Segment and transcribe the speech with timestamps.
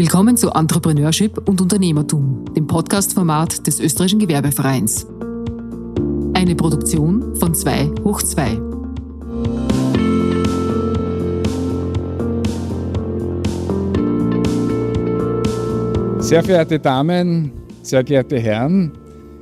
[0.00, 5.06] Willkommen zu Entrepreneurship und Unternehmertum, dem Podcast-Format des Österreichischen Gewerbevereins.
[6.32, 8.58] Eine Produktion von 2 hoch 2.
[16.20, 18.92] Sehr verehrte Damen, sehr geehrte Herren,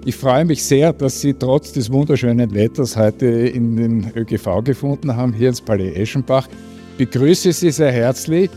[0.04, 5.14] ich freue mich sehr, dass Sie trotz des wunderschönen Wetters heute in den ÖGV gefunden
[5.14, 6.48] haben, hier ins Palais Eschenbach.
[6.98, 8.50] Ich begrüße Sie sehr herzlich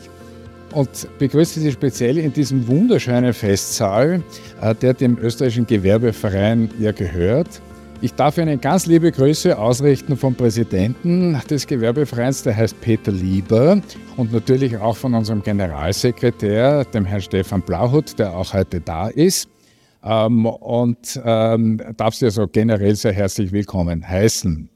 [0.73, 4.23] und begrüße Sie speziell in diesem wunderschönen Festsaal,
[4.61, 7.61] äh, der dem österreichischen Gewerbeverein ja gehört.
[8.03, 13.79] Ich darf Ihnen ganz liebe Grüße ausrichten vom Präsidenten des Gewerbevereins, der heißt Peter Lieber,
[14.17, 19.47] und natürlich auch von unserem Generalsekretär, dem Herrn Stefan Blauhut, der auch heute da ist.
[20.03, 24.70] Ähm, und ähm, darf Sie also generell sehr herzlich willkommen heißen.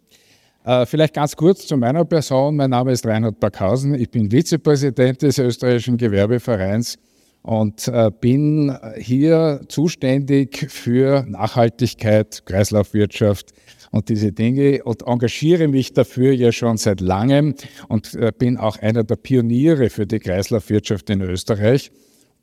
[0.65, 2.55] Äh, vielleicht ganz kurz zu meiner Person.
[2.55, 3.93] Mein Name ist Reinhard Backhausen.
[3.93, 6.97] Ich bin Vizepräsident des österreichischen Gewerbevereins
[7.43, 13.51] und äh, bin hier zuständig für Nachhaltigkeit, Kreislaufwirtschaft
[13.91, 17.53] und diese Dinge und engagiere mich dafür ja schon seit langem
[17.87, 21.91] und äh, bin auch einer der Pioniere für die Kreislaufwirtschaft in Österreich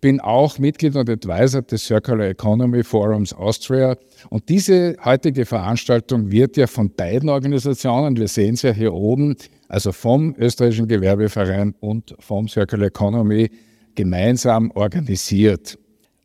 [0.03, 3.97] bin auch Mitglied und Advisor des Circular Economy Forums Austria.
[4.31, 9.36] Und diese heutige Veranstaltung wird ja von beiden Organisationen, wir sehen es ja hier oben,
[9.69, 13.48] also vom österreichischen Gewerbeverein und vom Circular Economy
[13.95, 15.78] gemeinsam organisiert.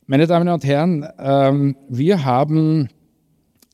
[0.08, 2.90] Meine Damen und Herren, ähm, wir haben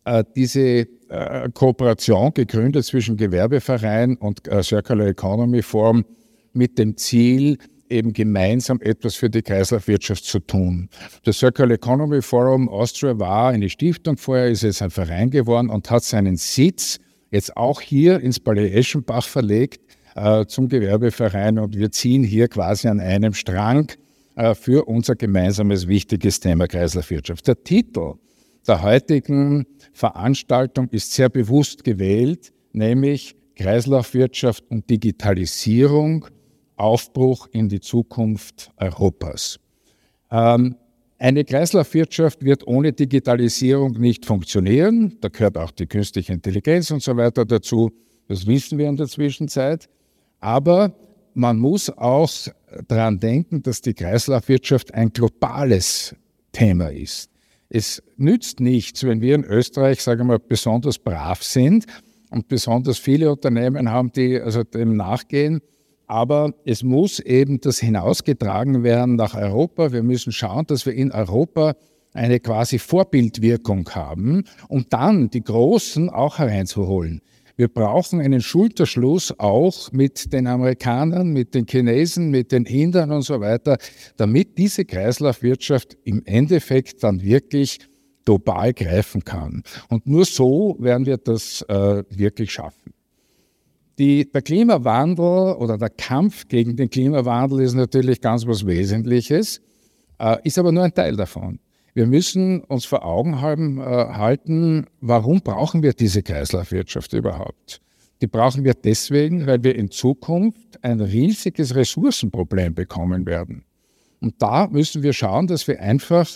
[0.03, 6.03] äh, diese äh, Kooperation gegründet zwischen Gewerbeverein und äh, Circular Economy Forum
[6.51, 7.57] mit dem Ziel,
[7.89, 10.89] eben gemeinsam etwas für die Kreislaufwirtschaft zu tun.
[11.23, 15.89] Das Circular Economy Forum Austria war eine Stiftung, vorher ist es ein Verein geworden und
[15.91, 16.99] hat seinen Sitz
[17.31, 19.81] jetzt auch hier ins Palais Eschenbach verlegt
[20.15, 23.91] äh, zum Gewerbeverein und wir ziehen hier quasi an einem Strang
[24.35, 27.47] äh, für unser gemeinsames wichtiges Thema Kreislaufwirtschaft.
[27.47, 28.13] Der Titel
[28.67, 36.27] der heutigen Veranstaltung ist sehr bewusst gewählt, nämlich Kreislaufwirtschaft und Digitalisierung
[36.75, 39.59] Aufbruch in die Zukunft Europas.
[40.31, 40.75] Ähm,
[41.19, 45.17] eine Kreislaufwirtschaft wird ohne Digitalisierung nicht funktionieren.
[45.21, 47.91] Da gehört auch die künstliche Intelligenz und so weiter dazu.
[48.27, 49.87] Das wissen wir in der Zwischenzeit.
[50.39, 50.93] Aber
[51.33, 52.29] man muss auch
[52.87, 56.15] daran denken, dass die Kreislaufwirtschaft ein globales
[56.51, 57.29] Thema ist.
[57.69, 61.85] Es nützt nichts, wenn wir in Österreich, sagen wir mal, besonders brav sind
[62.29, 65.61] und besonders viele Unternehmen haben, die also dem nachgehen
[66.13, 69.91] aber es muss eben das hinausgetragen werden nach Europa.
[69.91, 71.73] Wir müssen schauen, dass wir in Europa
[72.13, 77.21] eine quasi Vorbildwirkung haben, um dann die Großen auch hereinzuholen.
[77.55, 83.23] Wir brauchen einen Schulterschluss auch mit den Amerikanern, mit den Chinesen, mit den Indern und
[83.23, 83.79] so weiter,
[84.15, 87.79] damit diese Kreislaufwirtschaft im Endeffekt dann wirklich
[88.23, 89.63] global greifen kann.
[89.89, 92.93] Und nur so werden wir das äh, wirklich schaffen.
[93.99, 99.61] Die, der Klimawandel oder der Kampf gegen den Klimawandel ist natürlich ganz was Wesentliches,
[100.19, 101.59] äh, ist aber nur ein Teil davon.
[101.93, 107.81] Wir müssen uns vor Augen haben, äh, halten, warum brauchen wir diese Kreislaufwirtschaft überhaupt?
[108.21, 113.63] Die brauchen wir deswegen, weil wir in Zukunft ein riesiges Ressourcenproblem bekommen werden.
[114.21, 116.27] Und da müssen wir schauen, dass wir einfach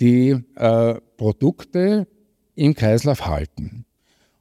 [0.00, 2.06] die äh, Produkte
[2.54, 3.84] im Kreislauf halten.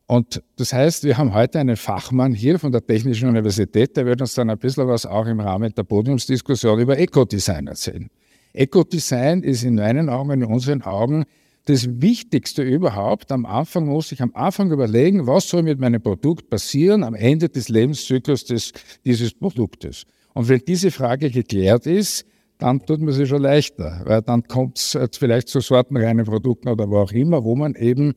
[0.10, 4.22] Und das heißt, wir haben heute einen Fachmann hier von der Technischen Universität, der wird
[4.22, 8.10] uns dann ein bisschen was auch im Rahmen der Podiumsdiskussion über Ecodesign erzählen.
[8.54, 11.26] Ecodesign ist in meinen Augen, in unseren Augen,
[11.66, 13.32] das Wichtigste überhaupt.
[13.32, 17.48] Am Anfang muss ich am Anfang überlegen, was soll mit meinem Produkt passieren am Ende
[17.48, 18.72] des Lebenszyklus des,
[19.06, 20.06] dieses Produktes.
[20.34, 22.26] Und wenn diese Frage geklärt ist,
[22.58, 26.90] dann tut man sich schon leichter, weil dann kommt es vielleicht zu sortenreinen Produkten oder
[26.90, 28.16] wo auch immer, wo man eben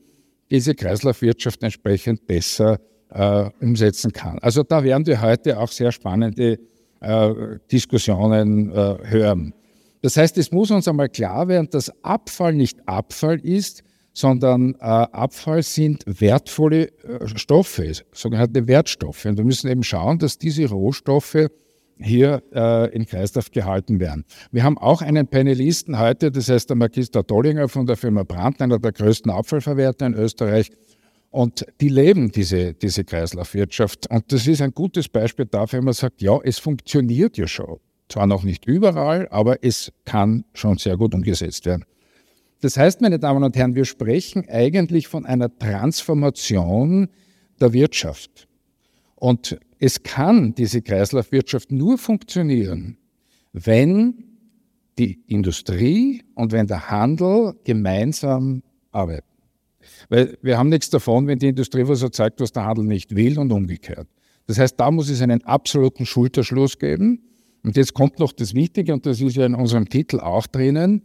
[0.53, 4.37] diese Kreislaufwirtschaft entsprechend besser äh, umsetzen kann.
[4.39, 6.59] Also da werden wir heute auch sehr spannende
[7.01, 7.33] äh,
[7.71, 9.53] Diskussionen äh, hören.
[10.03, 13.83] Das heißt, es muss uns einmal klar werden, dass Abfall nicht Abfall ist,
[14.13, 19.25] sondern äh, Abfall sind wertvolle äh, Stoffe, sogenannte Wertstoffe.
[19.25, 21.47] Und wir müssen eben schauen, dass diese Rohstoffe
[21.99, 24.25] hier äh, in Kreislauf gehalten werden.
[24.51, 28.61] Wir haben auch einen Panelisten heute, das heißt der Magister Dollinger von der Firma Brandt,
[28.61, 30.71] einer der größten Abfallverwerter in Österreich.
[31.29, 34.07] Und die leben diese, diese Kreislaufwirtschaft.
[34.11, 37.79] Und das ist ein gutes Beispiel dafür, wenn man sagt, ja, es funktioniert ja schon.
[38.07, 41.85] Zwar noch nicht überall, aber es kann schon sehr gut umgesetzt werden.
[42.61, 47.09] Das heißt, meine Damen und Herren, wir sprechen eigentlich von einer Transformation
[47.59, 48.47] der Wirtschaft.
[49.15, 52.95] Und es kann diese Kreislaufwirtschaft nur funktionieren,
[53.51, 54.23] wenn
[54.97, 58.63] die Industrie und wenn der Handel gemeinsam
[58.93, 59.27] arbeiten.
[60.07, 63.37] Weil wir haben nichts davon, wenn die Industrie was erzeugt, was der Handel nicht will
[63.37, 64.07] und umgekehrt.
[64.47, 67.21] Das heißt, da muss es einen absoluten Schulterschluss geben.
[67.61, 71.01] Und jetzt kommt noch das Wichtige, und das ist ja in unserem Titel auch drinnen,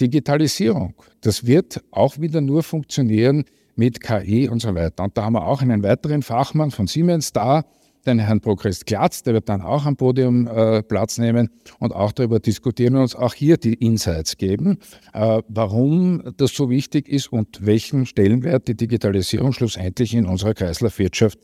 [0.00, 0.94] Digitalisierung.
[1.20, 5.04] Das wird auch wieder nur funktionieren mit KI und so weiter.
[5.04, 7.66] Und da haben wir auch einen weiteren Fachmann von Siemens da,
[8.06, 12.12] den Herrn Progress Glatz, der wird dann auch am Podium äh, Platz nehmen und auch
[12.12, 14.78] darüber diskutieren und uns auch hier die Insights geben,
[15.12, 21.38] äh, warum das so wichtig ist und welchen Stellenwert die Digitalisierung schlussendlich in unserer Kreislaufwirtschaft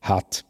[0.00, 0.44] hat.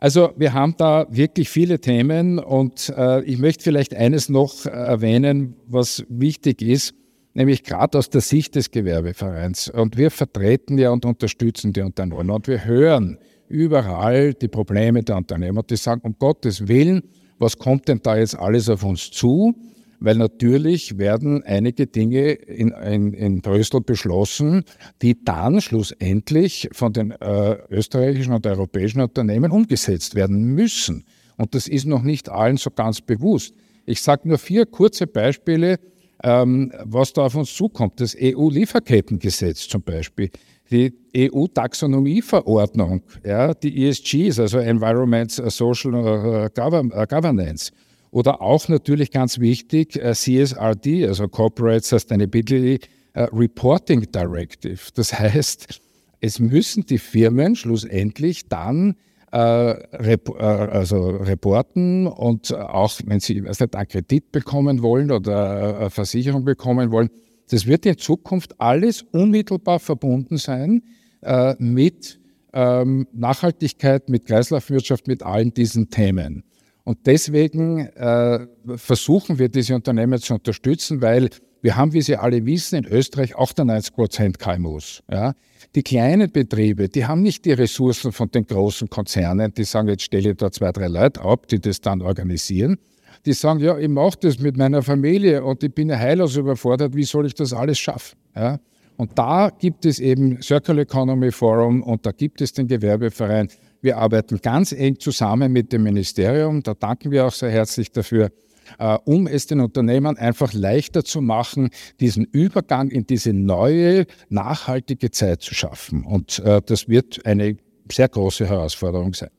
[0.00, 5.56] Also wir haben da wirklich viele Themen und äh, ich möchte vielleicht eines noch erwähnen,
[5.66, 6.94] was wichtig ist,
[7.34, 9.68] nämlich gerade aus der Sicht des Gewerbevereins.
[9.70, 15.16] Und wir vertreten ja und unterstützen die Unternehmer und wir hören überall die Probleme der
[15.16, 17.02] Unternehmer, die sagen, um Gottes Willen,
[17.38, 19.54] was kommt denn da jetzt alles auf uns zu?
[20.00, 24.64] Weil natürlich werden einige Dinge in, in, in Brüssel beschlossen,
[25.02, 31.04] die dann schlussendlich von den äh, österreichischen und europäischen Unternehmen umgesetzt werden müssen.
[31.36, 33.54] Und das ist noch nicht allen so ganz bewusst.
[33.86, 35.78] Ich sage nur vier kurze Beispiele,
[36.22, 38.00] ähm, was da auf uns zukommt.
[38.00, 40.30] Das EU-Lieferkettengesetz zum Beispiel
[40.70, 47.72] die EU-Taxonomieverordnung, ja, die ESGs, also Environment, Social uh, Governance.
[48.10, 52.80] Oder auch natürlich ganz wichtig äh, CSRD, also Corporate Sustainability
[53.14, 54.78] Reporting Directive.
[54.94, 55.80] Das heißt,
[56.20, 58.94] es müssen die Firmen schlussendlich dann
[59.32, 65.78] äh, rep äh, also reporten und auch, wenn sie also einen Kredit bekommen wollen oder
[65.78, 67.10] eine Versicherung bekommen wollen,
[67.48, 70.82] das wird in Zukunft alles unmittelbar verbunden sein
[71.22, 72.20] äh, mit
[72.52, 76.44] ähm, Nachhaltigkeit, mit Kreislaufwirtschaft, mit allen diesen Themen.
[76.84, 78.46] Und deswegen äh,
[78.76, 81.28] versuchen wir diese Unternehmen zu unterstützen, weil
[81.60, 85.02] wir haben, wie Sie alle wissen, in Österreich 98 Prozent KMUs.
[85.10, 85.34] Ja.
[85.74, 90.04] Die kleinen Betriebe, die haben nicht die Ressourcen von den großen Konzernen, die sagen, jetzt
[90.04, 92.78] stelle ich da zwei, drei Leute ab, die das dann organisieren,
[93.26, 96.94] die sagen, ja, ich mache das mit meiner Familie und ich bin ja heillos überfordert,
[96.94, 98.18] wie soll ich das alles schaffen?
[98.34, 98.58] Ja?
[98.96, 103.48] Und da gibt es eben Circular Economy Forum und da gibt es den Gewerbeverein.
[103.80, 108.30] Wir arbeiten ganz eng zusammen mit dem Ministerium, da danken wir auch sehr herzlich dafür,
[108.78, 111.70] äh, um es den Unternehmern einfach leichter zu machen,
[112.00, 116.04] diesen Übergang in diese neue, nachhaltige Zeit zu schaffen.
[116.04, 117.56] Und äh, das wird eine
[117.90, 119.30] sehr große Herausforderung sein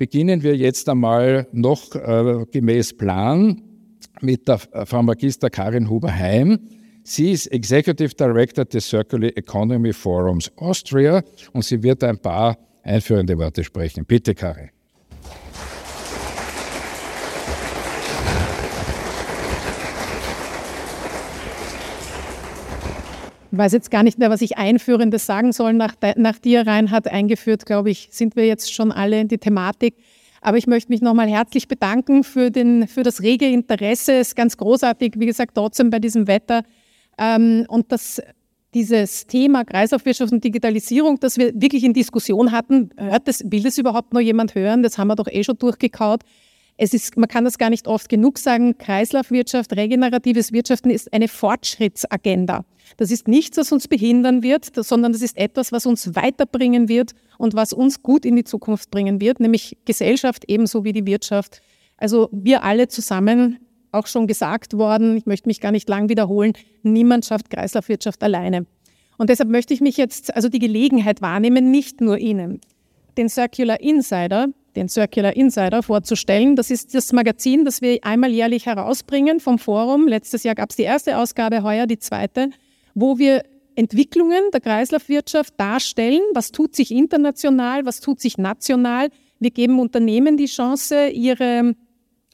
[0.00, 3.60] beginnen wir jetzt einmal noch äh, gemäß Plan
[4.22, 6.58] mit der Frau Magister Karin Huber-Heim.
[7.04, 13.36] Sie ist Executive Director des Circular Economy Forums Austria und sie wird ein paar einführende
[13.36, 14.06] Worte sprechen.
[14.06, 14.70] Bitte, Karin.
[23.58, 25.72] Weiß jetzt gar nicht mehr, was ich Einführendes sagen soll.
[25.72, 29.94] Nach, nach dir, Reinhard, eingeführt, glaube ich, sind wir jetzt schon alle in die Thematik.
[30.40, 34.14] Aber ich möchte mich nochmal herzlich bedanken für, den, für das rege Interesse.
[34.14, 36.62] Es ist ganz großartig, wie gesagt, trotzdem bei diesem Wetter.
[37.18, 38.22] Ähm, und das,
[38.72, 43.76] dieses Thema Kreislaufwirtschaft und Digitalisierung, das wir wirklich in Diskussion hatten, hört das, will das
[43.76, 44.82] überhaupt noch jemand hören?
[44.82, 46.22] Das haben wir doch eh schon durchgekaut.
[46.82, 51.28] Es ist, man kann das gar nicht oft genug sagen, Kreislaufwirtschaft, regeneratives Wirtschaften ist eine
[51.28, 52.64] Fortschrittsagenda.
[52.96, 57.10] Das ist nichts, was uns behindern wird, sondern das ist etwas, was uns weiterbringen wird
[57.36, 61.60] und was uns gut in die Zukunft bringen wird, nämlich Gesellschaft ebenso wie die Wirtschaft.
[61.98, 63.58] Also wir alle zusammen,
[63.92, 68.64] auch schon gesagt worden, ich möchte mich gar nicht lang wiederholen, niemand schafft Kreislaufwirtschaft alleine.
[69.18, 72.62] Und deshalb möchte ich mich jetzt also die Gelegenheit wahrnehmen, nicht nur Ihnen,
[73.18, 76.56] den Circular Insider, den Circular Insider vorzustellen.
[76.56, 80.06] Das ist das Magazin, das wir einmal jährlich herausbringen vom Forum.
[80.08, 82.50] Letztes Jahr gab es die erste Ausgabe, heuer die zweite
[82.94, 83.42] wo wir
[83.74, 86.20] Entwicklungen der Kreislaufwirtschaft darstellen.
[86.34, 87.86] Was tut sich international?
[87.86, 89.08] Was tut sich national?
[89.38, 91.74] Wir geben Unternehmen die Chance, ihre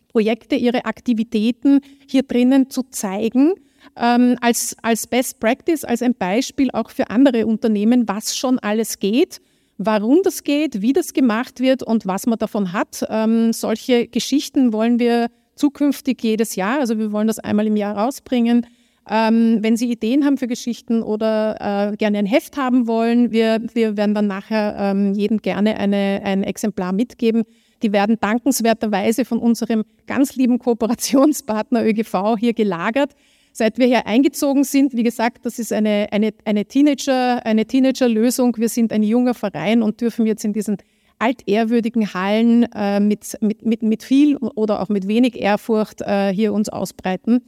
[0.09, 3.55] Projekte, ihre Aktivitäten hier drinnen zu zeigen.
[3.97, 8.99] Ähm, als, als Best Practice, als ein Beispiel auch für andere Unternehmen, was schon alles
[8.99, 9.41] geht,
[9.79, 13.05] warum das geht, wie das gemacht wird und was man davon hat.
[13.09, 17.97] Ähm, solche Geschichten wollen wir zukünftig jedes Jahr, also wir wollen das einmal im Jahr
[17.97, 18.67] rausbringen,
[19.09, 23.63] ähm, wenn Sie Ideen haben für Geschichten oder äh, gerne ein Heft haben wollen, wir,
[23.73, 27.45] wir werden dann nachher ähm, jedem gerne eine, ein Exemplar mitgeben.
[27.83, 33.13] Die werden dankenswerterweise von unserem ganz lieben Kooperationspartner ÖGV hier gelagert.
[33.59, 38.59] Seit wir hier eingezogen sind, wie gesagt, das ist eine, eine, eine Teenager, eine Teenager-Lösung.
[38.59, 40.77] Wir sind ein junger Verein und dürfen jetzt in diesen
[41.19, 46.53] altehrwürdigen Hallen äh, mit, mit, mit, mit viel oder auch mit wenig Ehrfurcht äh, hier
[46.53, 47.45] uns ausbreiten.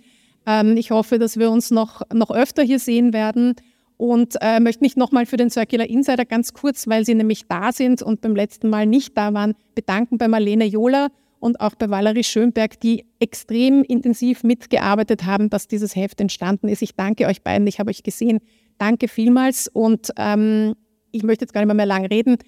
[0.47, 3.57] Ähm, ich hoffe, dass wir uns noch, noch öfter hier sehen werden
[3.99, 7.71] und äh, möchte mich nochmal für den Circular Insider ganz kurz, weil Sie nämlich da
[7.71, 11.09] sind und beim letzten Mal nicht da waren, bedanken bei Marlene Jola
[11.41, 16.83] und auch bei Valerie Schönberg, die extrem intensiv mitgearbeitet haben, dass dieses Heft entstanden ist.
[16.83, 18.41] Ich danke euch beiden, ich habe euch gesehen.
[18.79, 20.75] Danke vielmals und ähm,
[21.11, 22.39] ich möchte jetzt gar nicht mehr, mehr lang reden.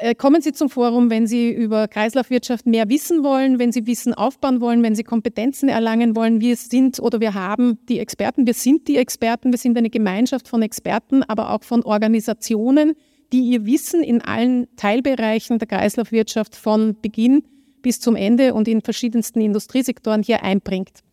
[0.00, 4.14] Äh, kommen Sie zum Forum, wenn Sie über Kreislaufwirtschaft mehr wissen wollen, wenn Sie Wissen
[4.14, 6.40] aufbauen wollen, wenn Sie Kompetenzen erlangen wollen.
[6.40, 10.48] Wir sind oder wir haben die Experten, wir sind die Experten, wir sind eine Gemeinschaft
[10.48, 12.94] von Experten, aber auch von Organisationen,
[13.32, 17.42] die ihr Wissen in allen Teilbereichen der Kreislaufwirtschaft von Beginn
[17.84, 21.04] bis zum Ende und in verschiedensten Industriesektoren hier einbringt.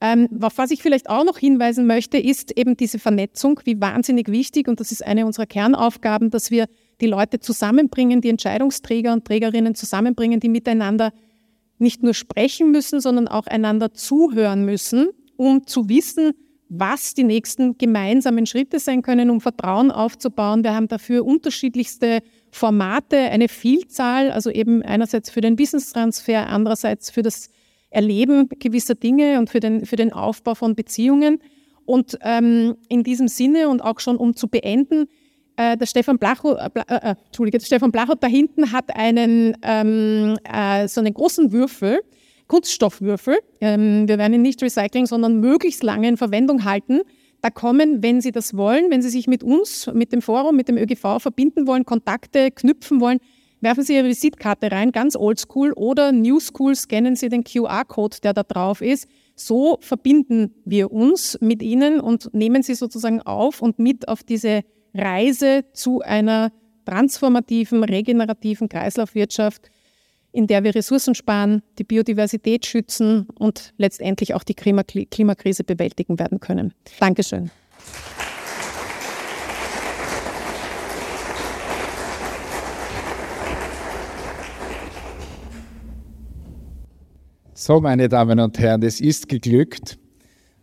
[0.00, 4.28] Ähm, auf was ich vielleicht auch noch hinweisen möchte, ist eben diese Vernetzung, wie wahnsinnig
[4.28, 6.66] wichtig, und das ist eine unserer Kernaufgaben, dass wir
[7.00, 11.12] die Leute zusammenbringen, die Entscheidungsträger und Trägerinnen zusammenbringen, die miteinander
[11.78, 16.32] nicht nur sprechen müssen, sondern auch einander zuhören müssen, um zu wissen,
[16.68, 20.62] was die nächsten gemeinsamen Schritte sein können, um Vertrauen aufzubauen.
[20.62, 22.20] Wir haben dafür unterschiedlichste
[22.50, 27.50] Formate, eine Vielzahl, also eben einerseits für den Business-Transfer, andererseits für das
[27.90, 31.40] Erleben gewisser Dinge und für den, für den Aufbau von Beziehungen.
[31.84, 35.06] Und ähm, in diesem Sinne und auch schon um zu beenden,
[35.56, 40.38] äh, der Stefan Blachow, äh, äh, Entschuldige, der Stefan Blachow da hinten hat einen, ähm,
[40.44, 42.00] äh, so einen großen Würfel,
[42.46, 43.38] Kunststoffwürfel.
[43.60, 47.00] Ähm, wir werden ihn nicht recyceln, sondern möglichst lange in Verwendung halten.
[47.40, 50.68] Da kommen, wenn Sie das wollen, wenn Sie sich mit uns, mit dem Forum, mit
[50.68, 53.20] dem ÖGV verbinden wollen, Kontakte knüpfen wollen,
[53.60, 58.34] werfen Sie Ihre Visitkarte rein, ganz oldschool, oder New School scannen Sie den QR-Code, der
[58.34, 59.08] da drauf ist.
[59.36, 64.62] So verbinden wir uns mit Ihnen und nehmen Sie sozusagen auf und mit auf diese
[64.94, 66.50] Reise zu einer
[66.86, 69.70] transformativen, regenerativen Kreislaufwirtschaft,
[70.32, 76.40] in der wir Ressourcen sparen, die Biodiversität schützen und letztendlich auch die Klimakrise bewältigen werden
[76.40, 76.74] können.
[77.00, 77.50] Dankeschön.
[87.54, 89.98] So, meine Damen und Herren, es ist geglückt.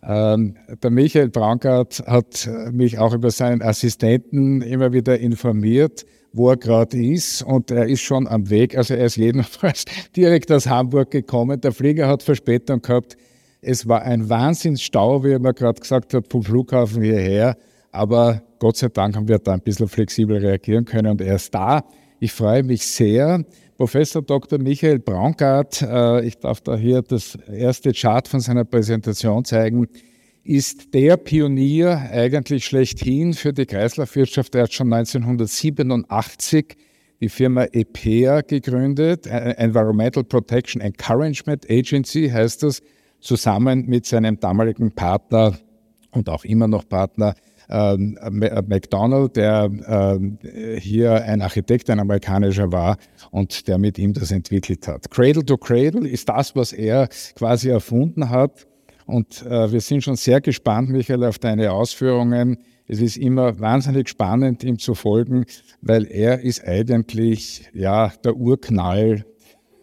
[0.02, 6.06] Ähm, der Michael Braungart hat mich auch über seinen Assistenten immer wieder informiert,
[6.36, 8.78] wo er gerade ist und er ist schon am Weg.
[8.78, 11.62] Also er ist jedenfalls direkt aus Hamburg gekommen.
[11.62, 13.16] Der Flieger hat Verspätung gehabt.
[13.62, 17.58] Es war ein Wahnsinnsstau, wie er mir gerade gesagt hat, vom Flughafen hierher.
[17.92, 21.56] Aber Gott sei Dank haben wir da ein bisschen flexibel reagieren können und er ist
[21.56, 21.86] da.
[22.20, 23.44] Ich freue mich sehr.
[23.78, 24.60] Professor Dr.
[24.60, 29.88] Michael Braungart, äh, ich darf da hier das erste Chart von seiner Präsentation zeigen,
[30.46, 34.54] ist der Pionier eigentlich schlechthin für die Kreislaufwirtschaft.
[34.56, 36.78] Er hat schon 1987
[37.20, 42.82] die Firma EPEA gegründet, Environmental Protection Encouragement Agency heißt das,
[43.20, 45.58] zusammen mit seinem damaligen Partner
[46.12, 47.34] und auch immer noch Partner
[47.70, 48.20] ähm,
[48.68, 50.38] McDonald, der ähm,
[50.78, 52.98] hier ein Architekt, ein amerikanischer war
[53.32, 55.10] und der mit ihm das entwickelt hat.
[55.10, 58.68] Cradle to Cradle ist das, was er quasi erfunden hat.
[59.06, 62.58] Und äh, wir sind schon sehr gespannt, Michael, auf deine Ausführungen.
[62.88, 65.46] Es ist immer wahnsinnig spannend, ihm zu folgen,
[65.82, 69.26] weil er ist eigentlich ja der Urknall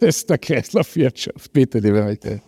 [0.01, 1.53] des, der Kreislaufwirtschaft.
[1.53, 2.41] Bitte, liebe Michael.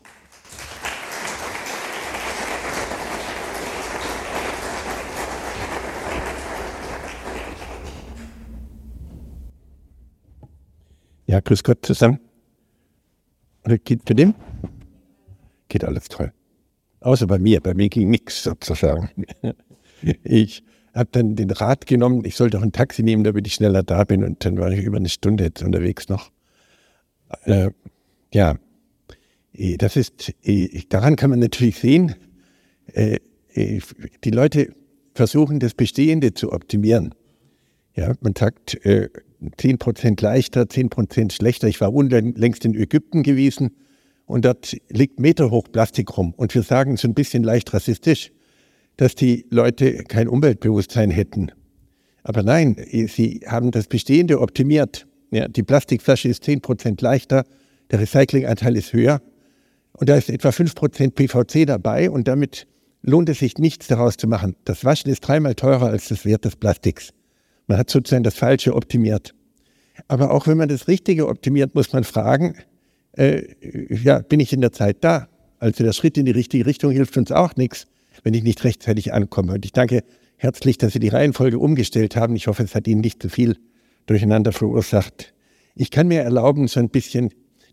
[11.27, 12.21] Ja, grüß Gott zusammen.
[13.85, 14.35] Geht für den?
[15.69, 16.33] Geht alles toll.
[17.05, 17.61] Außer bei mir.
[17.61, 19.11] Bei mir ging nichts sozusagen.
[20.23, 23.83] Ich habe dann den Rat genommen, ich sollte auch ein Taxi nehmen, damit ich schneller
[23.83, 24.23] da bin.
[24.23, 26.31] Und dann war ich über eine Stunde jetzt unterwegs noch.
[27.45, 27.71] Äh,
[28.35, 28.57] ja,
[29.55, 32.15] äh, das ist, äh, daran kann man natürlich sehen,
[32.93, 33.19] äh,
[33.57, 34.75] die Leute
[35.15, 37.15] versuchen, das Bestehende zu optimieren.
[37.95, 38.79] Ja, man sagt,
[39.57, 41.69] 10 Prozent leichter, 10 Prozent schlechter.
[41.69, 43.71] Ich war unlängst in Ägypten gewesen
[44.27, 46.35] und dort liegt meterhoch Plastik rum.
[46.37, 48.33] Und wir sagen so ein bisschen leicht rassistisch,
[48.97, 51.51] dass die Leute kein Umweltbewusstsein hätten.
[52.23, 55.07] Aber nein, sie haben das Bestehende optimiert.
[55.31, 57.45] Ja, die Plastikflasche ist 10 Prozent leichter,
[57.91, 59.21] der Recyclinganteil ist höher
[59.93, 62.67] und da ist etwa 5 Prozent PVC dabei und damit
[63.03, 64.57] lohnt es sich nichts daraus zu machen.
[64.65, 67.11] Das Waschen ist dreimal teurer als das Wert des Plastiks.
[67.67, 69.35] Man hat sozusagen das Falsche optimiert.
[70.09, 72.57] Aber auch wenn man das Richtige optimiert, muss man fragen,
[73.17, 73.43] äh,
[73.91, 75.29] ja, bin ich in der Zeit da?
[75.59, 77.87] Also der Schritt in die richtige Richtung hilft uns auch nichts,
[78.23, 79.55] wenn ich nicht rechtzeitig ankomme.
[79.55, 80.03] Und ich danke
[80.37, 82.37] herzlich, dass Sie die Reihenfolge umgestellt haben.
[82.37, 83.57] Ich hoffe, es hat Ihnen nicht zu viel
[84.07, 85.33] durcheinander verursacht.
[85.75, 87.31] Ich kann mir erlauben, so ein bisschen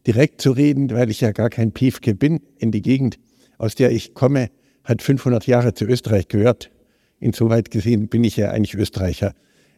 [0.07, 2.41] direkt zu reden, weil ich ja gar kein Piefke bin.
[2.57, 3.19] In die Gegend,
[3.57, 4.49] aus der ich komme,
[4.83, 6.71] hat 500 Jahre zu Österreich gehört.
[7.19, 9.33] Insoweit gesehen bin ich ja eigentlich Österreicher.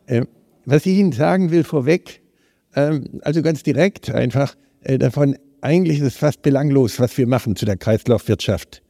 [0.05, 0.25] Äh,
[0.65, 2.21] was ich Ihnen sagen will vorweg,
[2.73, 7.55] äh, also ganz direkt einfach äh, davon, eigentlich ist es fast belanglos, was wir machen
[7.55, 8.83] zu der Kreislaufwirtschaft.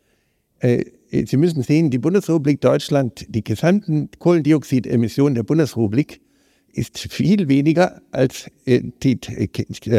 [0.59, 6.21] Äh, Sie müssen sehen, die Bundesrepublik Deutschland, die gesamten Kohlendioxidemissionen der Bundesrepublik
[6.71, 9.47] ist viel weniger als äh, die äh,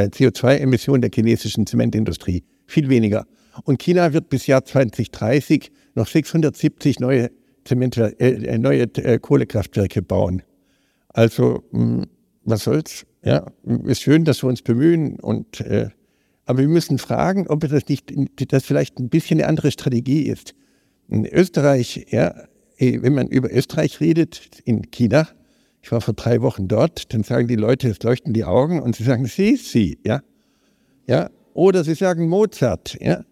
[0.09, 2.43] CO2-Emissionen der chinesischen Zementindustrie.
[2.66, 3.26] Viel weniger.
[3.62, 7.31] Und China wird bis Jahr 2030 noch 670 neue,
[7.64, 10.43] Zement, äh, neue äh, Kohlekraftwerke bauen.
[11.11, 12.07] Also, mh, hm,
[12.43, 13.07] was soll's?
[13.23, 13.47] Ja,
[13.85, 15.90] ist schön, dass wir uns bemühen und äh,
[16.46, 18.12] aber wir müssen fragen, ob das nicht,
[18.52, 20.54] das vielleicht ein bisschen eine andere Strategie ist.
[21.08, 22.34] In Österreich, ja,
[22.78, 25.28] eh, wenn man über Österreich redet, in China,
[25.82, 28.96] ich war vor drei Wochen dort, dann sagen die Leute, es leuchten die Augen und
[28.96, 30.22] sie sagen Sisi, ja,
[31.06, 33.24] ja, oder sie sagen Mozart, ja.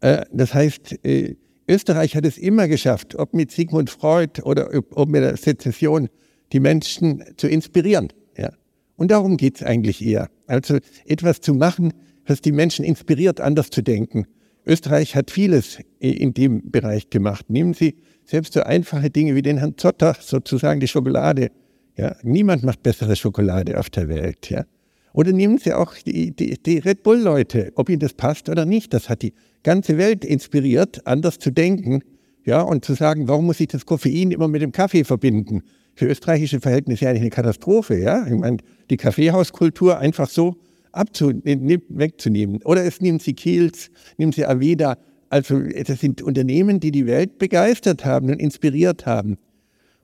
[0.00, 1.36] Äh, das heißt, äh,
[1.68, 6.08] Österreich hat es immer geschafft, ob mit Sigmund Freud oder ob mit der Sezession,
[6.52, 8.50] die Menschen zu inspirieren, ja.
[8.96, 10.28] Und darum geht es eigentlich eher.
[10.46, 11.92] Also etwas zu machen,
[12.26, 14.26] was die Menschen inspiriert, anders zu denken.
[14.64, 17.50] Österreich hat vieles in dem Bereich gemacht.
[17.50, 21.50] Nehmen Sie selbst so einfache Dinge wie den Herrn Zotter, sozusagen die Schokolade.
[21.96, 24.50] Ja, niemand macht bessere Schokolade auf der Welt.
[24.50, 24.64] Ja.
[25.12, 28.94] Oder nehmen Sie auch die, die, die Red Bull-Leute, ob Ihnen das passt oder nicht.
[28.94, 32.02] Das hat die ganze Welt inspiriert, anders zu denken.
[32.44, 35.62] Ja, und zu sagen, warum muss ich das Koffein immer mit dem Kaffee verbinden?
[35.94, 37.98] Für österreichische Verhältnisse eigentlich eine Katastrophe.
[37.98, 38.56] Ja, ich meine,
[38.90, 40.56] die Kaffeehauskultur einfach so
[40.92, 42.62] wegzunehmen.
[42.64, 44.98] Oder es nehmen Sie Kiels, nehmen Sie Aveda.
[45.30, 49.38] Also das sind Unternehmen, die die Welt begeistert haben und inspiriert haben.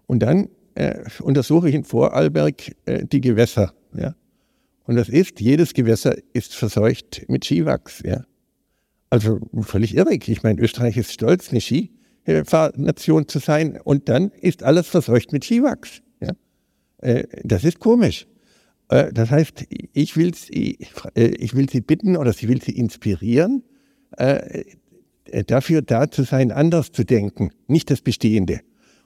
[0.06, 3.74] Und dann äh, untersuche ich in Vorarlberg äh, die Gewässer.
[3.94, 4.14] Ja?
[4.86, 8.02] Und das ist, jedes Gewässer ist verseucht mit Skiwachs.
[8.04, 8.24] Ja?
[9.10, 10.28] Also völlig irrig.
[10.28, 13.78] Ich meine, Österreich ist stolz, eine Skifahrnation zu sein.
[13.82, 16.00] Und dann ist alles verseucht mit Skiwachs.
[16.20, 16.32] Ja?
[16.98, 18.26] Äh, das ist komisch.
[18.88, 20.78] Äh, das heißt, ich will, sie,
[21.14, 23.62] äh, ich will Sie bitten oder ich will Sie inspirieren,
[24.16, 24.64] äh,
[25.46, 28.60] dafür da zu sein, anders zu denken, nicht das Bestehende.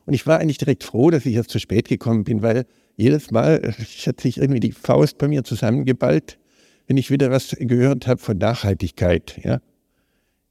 [0.07, 2.67] Und ich war eigentlich direkt froh, dass ich jetzt zu spät gekommen bin, weil
[2.97, 3.75] jedes Mal
[4.07, 6.39] hat sich irgendwie die Faust bei mir zusammengeballt,
[6.87, 9.41] wenn ich wieder was gehört habe von Nachhaltigkeit.
[9.43, 9.61] Ja.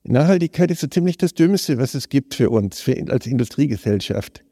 [0.03, 4.43] Nachhaltigkeit ist so ziemlich das Dümmste, was es gibt für uns, für, als Industriegesellschaft.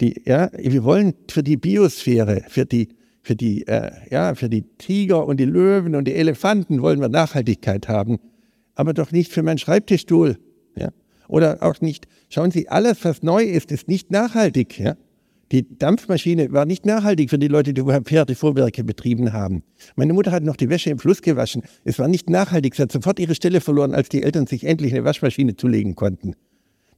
[0.00, 2.88] Die, ja, wir wollen für die Biosphäre, für die
[3.26, 7.08] für die, äh, ja, für die Tiger und die Löwen und die Elefanten wollen wir
[7.08, 8.18] Nachhaltigkeit haben,
[8.76, 10.38] aber doch nicht für meinen Schreibtischstuhl.
[10.76, 10.90] Ja?
[11.26, 14.78] Oder auch nicht, schauen Sie, alles, was neu ist, ist nicht nachhaltig.
[14.78, 14.94] Ja?
[15.50, 19.64] Die Dampfmaschine war nicht nachhaltig für die Leute, die Pferdevorwerke betrieben haben.
[19.96, 21.62] Meine Mutter hat noch die Wäsche im Fluss gewaschen.
[21.82, 22.76] Es war nicht nachhaltig.
[22.76, 26.34] Sie hat sofort ihre Stelle verloren, als die Eltern sich endlich eine Waschmaschine zulegen konnten.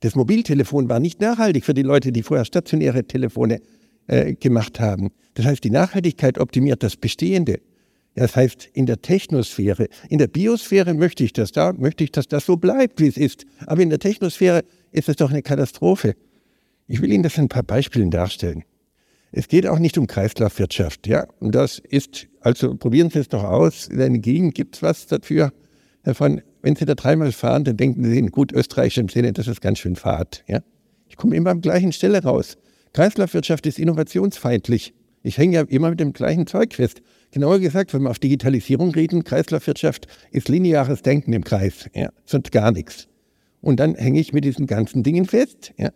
[0.01, 3.61] Das Mobiltelefon war nicht nachhaltig für die Leute, die vorher stationäre Telefone
[4.09, 5.11] äh, gemacht haben.
[5.35, 7.61] Das heißt, die Nachhaltigkeit optimiert das Bestehende.
[8.15, 12.27] Das heißt, in der Technosphäre, in der Biosphäre möchte ich das, da möchte ich, dass
[12.27, 13.47] das so bleibt, wie es ist.
[13.67, 16.15] Aber in der Technosphäre ist es doch eine Katastrophe.
[16.89, 18.65] Ich will Ihnen das in ein paar Beispielen darstellen.
[19.31, 21.29] Es geht auch nicht um Kreislaufwirtschaft, ja.
[21.39, 23.87] Und das ist, also probieren Sie es doch aus.
[23.87, 25.53] In der Gegend gibt es was dafür.
[26.03, 29.61] Davon, wenn Sie da dreimal fahren, dann denken Sie in gut österreichischem Sinne, das ist
[29.61, 30.61] ganz schön Fahrt, ja.
[31.09, 32.57] Ich komme immer am gleichen Stelle raus.
[32.99, 34.93] Kreislaufwirtschaft ist innovationsfeindlich.
[35.23, 37.01] Ich hänge ja immer mit dem gleichen Zeug fest.
[37.31, 42.51] Genauer gesagt, wenn wir auf Digitalisierung reden, Kreislaufwirtschaft ist lineares Denken im Kreis, ja, sonst
[42.51, 43.07] gar nichts.
[43.61, 45.73] Und dann hänge ich mit diesen ganzen Dingen fest.
[45.79, 45.91] Ja.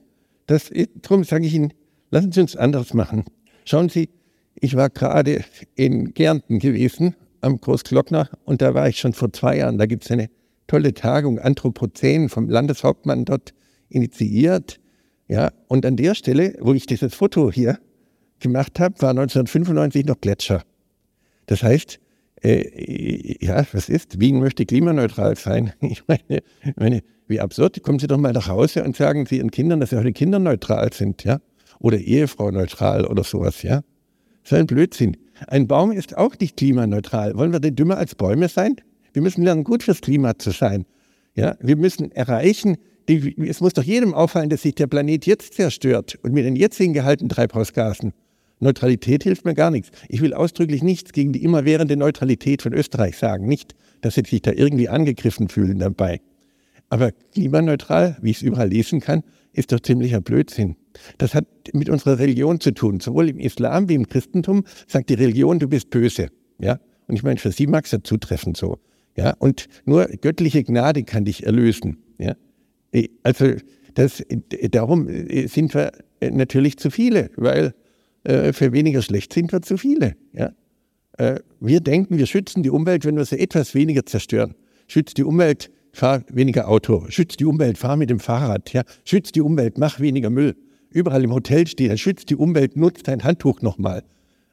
[0.47, 0.71] Das,
[1.03, 1.73] darum sage ich Ihnen,
[2.13, 3.25] lassen Sie uns anderes machen.
[3.65, 4.09] Schauen Sie,
[4.55, 9.57] ich war gerade in Gärnten gewesen, am Großglockner, und da war ich schon vor zwei
[9.57, 9.77] Jahren.
[9.77, 10.31] Da gibt es eine
[10.69, 13.55] tolle Tagung, Anthropozän, vom Landeshauptmann dort
[13.89, 14.79] initiiert.
[15.33, 17.79] Ja, und an der Stelle, wo ich dieses Foto hier
[18.39, 20.63] gemacht habe, war 1995 noch Gletscher.
[21.47, 21.99] Das heißt,
[22.43, 24.21] äh, ja, was ist?
[24.21, 25.73] Wien möchte klimaneutral sein.
[25.81, 26.43] Ich meine,
[26.77, 27.83] meine, wie absurd.
[27.83, 30.93] Kommen Sie doch mal nach Hause und sagen Sie Ihren Kindern, dass Sie heute kinderneutral
[30.93, 31.41] sind, ja?
[31.79, 33.81] Oder Ehefrau neutral oder sowas, ja?
[34.45, 35.17] So ein Blödsinn.
[35.47, 37.39] Ein Baum ist auch nicht klimaneutral.
[37.39, 38.77] Wollen wir denn dümmer als Bäume sein?
[39.15, 40.85] Wir müssen lernen, gut fürs Klima zu sein.
[41.35, 41.57] Ja?
[41.61, 42.77] Wir müssen erreichen,
[43.09, 46.57] die, es muss doch jedem auffallen, dass sich der Planet jetzt zerstört und mit den
[46.57, 48.13] jetzigen gehaltenen Treibhausgasen.
[48.61, 49.91] Neutralität hilft mir gar nichts.
[50.09, 53.47] Ich will ausdrücklich nichts gegen die immerwährende Neutralität von Österreich sagen.
[53.47, 56.21] Nicht, dass sie sich da irgendwie angegriffen fühlen dabei.
[56.89, 60.77] Aber klimaneutral, wie ich es überall lesen kann, ist doch ziemlicher Blödsinn.
[61.19, 63.01] Das hat mit unserer Religion zu tun.
[63.01, 66.29] Sowohl im Islam wie im Christentum sagt die Religion, du bist böse.
[66.61, 66.79] Ja?
[67.09, 68.79] Und ich meine, für sie mag es ja zutreffen so.
[69.17, 69.35] Ja?
[69.39, 71.99] Und nur göttliche Gnade kann dich erlösen.
[72.19, 72.35] Ja?
[73.23, 73.55] Also
[73.95, 74.23] das,
[74.71, 75.09] darum
[75.47, 77.75] sind wir natürlich zu viele, weil
[78.25, 80.15] äh, für weniger schlecht sind wir zu viele.
[80.33, 80.53] Ja?
[81.19, 84.55] Äh, wir denken, wir schützen die Umwelt, wenn wir sie etwas weniger zerstören.
[84.87, 87.07] Schützt die Umwelt, fahr weniger Auto.
[87.09, 88.73] Schützt die Umwelt, fahr mit dem Fahrrad.
[88.73, 88.83] Ja?
[89.05, 90.57] Schützt die Umwelt, mach weniger Müll.
[90.91, 94.03] Überall im Hotel steht, schützt die Umwelt, nutzt dein Handtuch nochmal.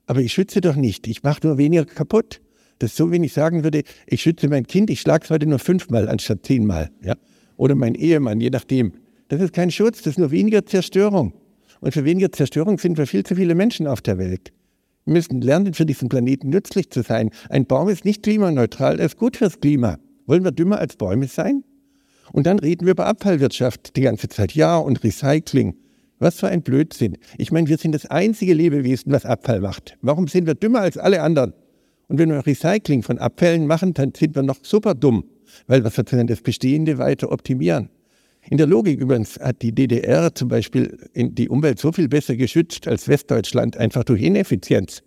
[0.06, 2.42] Aber ich schütze doch nicht, ich mache nur weniger kaputt.
[2.80, 5.46] Das ist so, wenn ich sagen würde, ich schütze mein Kind, ich schlage es heute
[5.46, 6.90] nur fünfmal anstatt zehnmal.
[7.04, 7.16] Ja?
[7.60, 8.94] Oder mein Ehemann, je nachdem.
[9.28, 11.34] Das ist kein Schutz, das ist nur weniger Zerstörung.
[11.82, 14.54] Und für weniger Zerstörung sind wir viel zu viele Menschen auf der Welt.
[15.04, 17.32] Wir müssen lernen, für diesen Planeten nützlich zu sein.
[17.50, 20.00] Ein Baum ist nicht klimaneutral, er ist gut fürs Klima.
[20.26, 21.66] Wollen wir dümmer als Bäume sein?
[22.32, 24.54] Und dann reden wir über Abfallwirtschaft die ganze Zeit.
[24.54, 25.76] Ja, und Recycling.
[26.18, 27.18] Was für ein Blödsinn.
[27.38, 29.98] Ich meine, wir sind das einzige Lebewesen, was Abfall macht.
[30.02, 31.52] Warum sind wir dümmer als alle anderen?
[32.08, 35.26] Und wenn wir Recycling von Abfällen machen, dann sind wir noch super dumm,
[35.68, 37.90] weil wir sozusagen das Bestehende weiter optimieren.
[38.50, 42.88] In der Logik übrigens hat die DDR zum Beispiel die Umwelt so viel besser geschützt
[42.88, 45.04] als Westdeutschland, einfach durch Ineffizienz.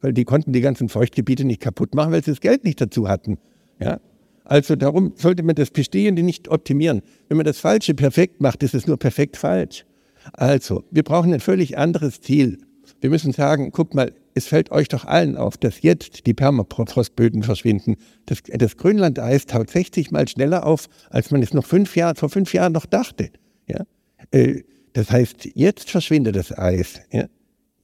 [0.00, 3.08] Weil die konnten die ganzen Feuchtgebiete nicht kaputt machen, weil sie das Geld nicht dazu
[3.08, 3.38] hatten.
[3.80, 4.00] Ja?
[4.44, 7.02] Also darum sollte man das Bestehende nicht optimieren.
[7.28, 9.84] Wenn man das Falsche perfekt macht, ist es nur perfekt falsch.
[10.32, 12.58] Also, wir brauchen ein völlig anderes Ziel.
[13.00, 17.42] Wir müssen sagen, guck mal, es fällt euch doch allen auf, dass jetzt die Permafrostböden
[17.42, 17.96] verschwinden.
[18.26, 22.28] Das, das Grönlandeis taut 60 Mal schneller auf, als man es noch fünf Jahr, vor
[22.28, 23.30] fünf Jahren noch dachte.
[23.66, 23.84] Ja?
[24.32, 27.00] Äh, das heißt, jetzt verschwindet das Eis.
[27.10, 27.26] Ja?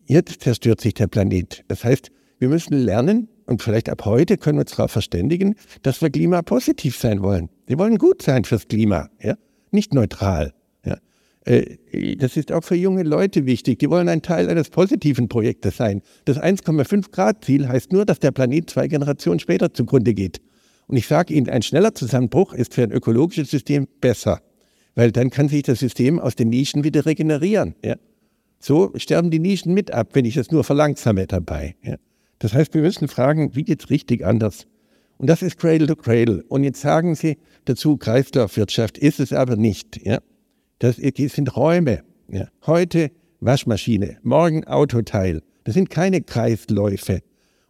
[0.04, 1.64] Jetzt zerstört sich der Planet.
[1.68, 6.02] Das heißt, wir müssen lernen, und vielleicht ab heute können wir uns darauf verständigen, dass
[6.02, 7.48] wir klimapositiv sein wollen.
[7.66, 9.36] Wir wollen gut sein fürs Klima, ja?
[9.70, 10.52] nicht neutral.
[11.44, 13.78] Äh, das ist auch für junge Leute wichtig.
[13.80, 16.02] Die wollen ein Teil eines positiven Projektes sein.
[16.24, 20.40] Das 1,5 Grad Ziel heißt nur, dass der Planet zwei Generationen später zugrunde geht.
[20.86, 24.40] Und ich sage Ihnen, ein schneller Zusammenbruch ist für ein ökologisches System besser,
[24.94, 27.74] weil dann kann sich das System aus den Nischen wieder regenerieren.
[27.84, 27.96] Ja?
[28.58, 31.76] So sterben die Nischen mit ab, wenn ich es nur verlangsame dabei.
[31.82, 31.96] Ja?
[32.38, 34.66] Das heißt, wir müssen fragen, wie geht es richtig anders?
[35.18, 36.44] Und das ist Cradle to Cradle.
[36.48, 40.04] Und jetzt sagen Sie dazu, Kreislaufwirtschaft ist es aber nicht.
[40.04, 40.18] Ja?
[40.82, 42.02] Das sind Räume.
[42.28, 42.48] Ja.
[42.66, 45.40] Heute Waschmaschine, morgen Autoteil.
[45.62, 47.20] Das sind keine Kreisläufe.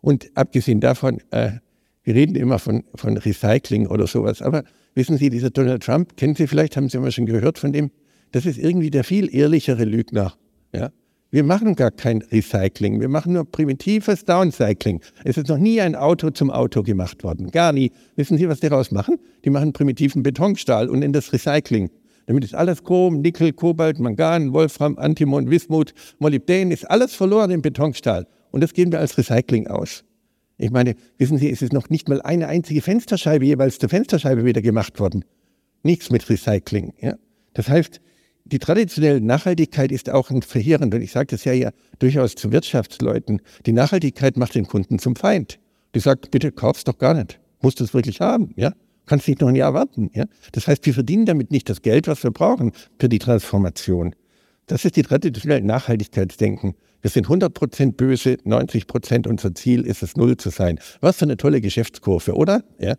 [0.01, 1.59] Und abgesehen davon, äh,
[2.05, 4.41] wir reden immer von, von Recycling oder sowas.
[4.41, 7.75] Aber wissen Sie, dieser Donald Trump, kennen Sie vielleicht, haben Sie immer schon gehört von
[7.75, 7.91] dem?
[8.31, 10.33] Das ist irgendwie der viel ehrlichere Lügner.
[10.73, 10.91] Ja?
[11.31, 15.03] Wir machen gar kein Recycling, wir machen nur primitives Downcycling.
[15.25, 17.93] Es ist noch nie ein Auto zum Auto gemacht worden, gar nie.
[18.17, 19.19] Wissen Sie, was die daraus machen?
[19.45, 21.91] Die machen primitiven Betonstahl und in das Recycling.
[22.27, 27.63] Damit ist alles Chrom, Nickel, Kobalt, Mangan, Wolfram, Antimon, Wismut, Molybden, ist alles verloren im
[27.63, 28.27] Betonstahl.
[28.51, 30.05] Und das geben wir als Recycling aus.
[30.59, 34.45] Ich meine, wissen Sie, es ist noch nicht mal eine einzige Fensterscheibe jeweils zur Fensterscheibe
[34.45, 35.25] wieder gemacht worden.
[35.83, 36.93] Nichts mit Recycling.
[37.01, 37.17] Ja?
[37.55, 38.01] Das heißt,
[38.45, 42.53] die traditionelle Nachhaltigkeit ist auch ein verheerend, und ich sage das ja, ja durchaus zu
[42.53, 45.59] Wirtschaftsleuten, die Nachhaltigkeit macht den Kunden zum Feind.
[45.95, 47.41] Die sagt, bitte kauf's doch gar nicht.
[47.61, 48.73] Musst du es wirklich haben, ja?
[49.07, 50.11] Kannst nicht noch ein Jahr warten.
[50.15, 50.25] Ja?
[50.53, 54.15] Das heißt, wir verdienen damit nicht das Geld, was wir brauchen für die Transformation.
[54.67, 56.75] Das ist die traditionelle Nachhaltigkeitsdenken.
[57.03, 60.79] Wir sind 100% böse, 90% unser Ziel ist es, null zu sein.
[61.01, 62.63] Was für eine tolle Geschäftskurve, oder?
[62.79, 62.95] Ja?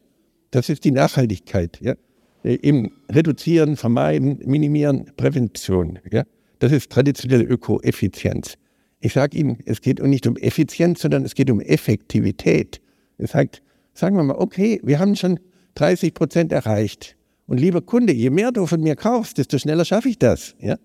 [0.52, 1.80] Das ist die Nachhaltigkeit.
[1.82, 1.96] Ja?
[2.44, 6.00] Im Reduzieren, Vermeiden, Minimieren, Prävention.
[6.12, 6.24] Ja?
[6.60, 8.56] Das ist traditionelle Ökoeffizienz.
[9.00, 12.82] Ich sage Ihnen, es geht nicht um Effizienz, sondern es geht um Effektivität.
[13.18, 13.62] Es sagt,
[13.94, 15.40] sagen wir mal, okay, wir haben schon
[15.76, 17.16] 30 Prozent erreicht.
[17.46, 20.56] Und lieber Kunde, je mehr du von mir kaufst, desto schneller schaffe ich das.
[20.60, 20.78] Ja?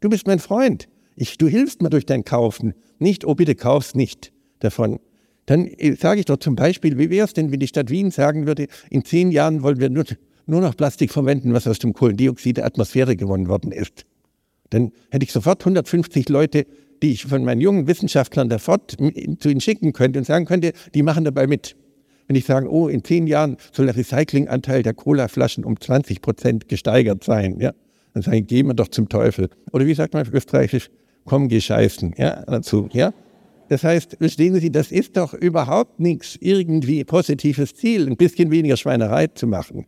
[0.00, 0.88] Du bist mein Freund.
[1.16, 2.74] Ich, du hilfst mir durch dein Kaufen.
[2.98, 4.98] Nicht, oh bitte kaufst nicht davon.
[5.46, 8.10] Dann äh, sage ich doch zum Beispiel, wie wäre es denn, wenn die Stadt Wien
[8.10, 10.04] sagen würde, in zehn Jahren wollen wir nur,
[10.46, 14.04] nur noch Plastik verwenden, was aus dem Kohlendioxid der Atmosphäre gewonnen worden ist.
[14.70, 16.66] Dann hätte ich sofort 150 Leute,
[17.02, 18.96] die ich von meinen jungen Wissenschaftlern da fort
[19.38, 21.76] zu ihnen schicken könnte und sagen könnte, die machen dabei mit.
[22.26, 26.68] Wenn ich sage, oh, in zehn Jahren soll der Recyclinganteil der Colaflaschen um 20 Prozent
[26.68, 27.72] gesteigert sein, ja,
[28.14, 29.50] dann sage ich, gehen wir doch zum Teufel.
[29.72, 30.90] Oder wie sagt man auf Österreichisch,
[31.24, 33.12] komm, geh scheißen, ja, dazu, ja.
[33.68, 38.76] Das heißt, verstehen Sie, das ist doch überhaupt nichts irgendwie positives Ziel, ein bisschen weniger
[38.76, 39.86] Schweinerei zu machen.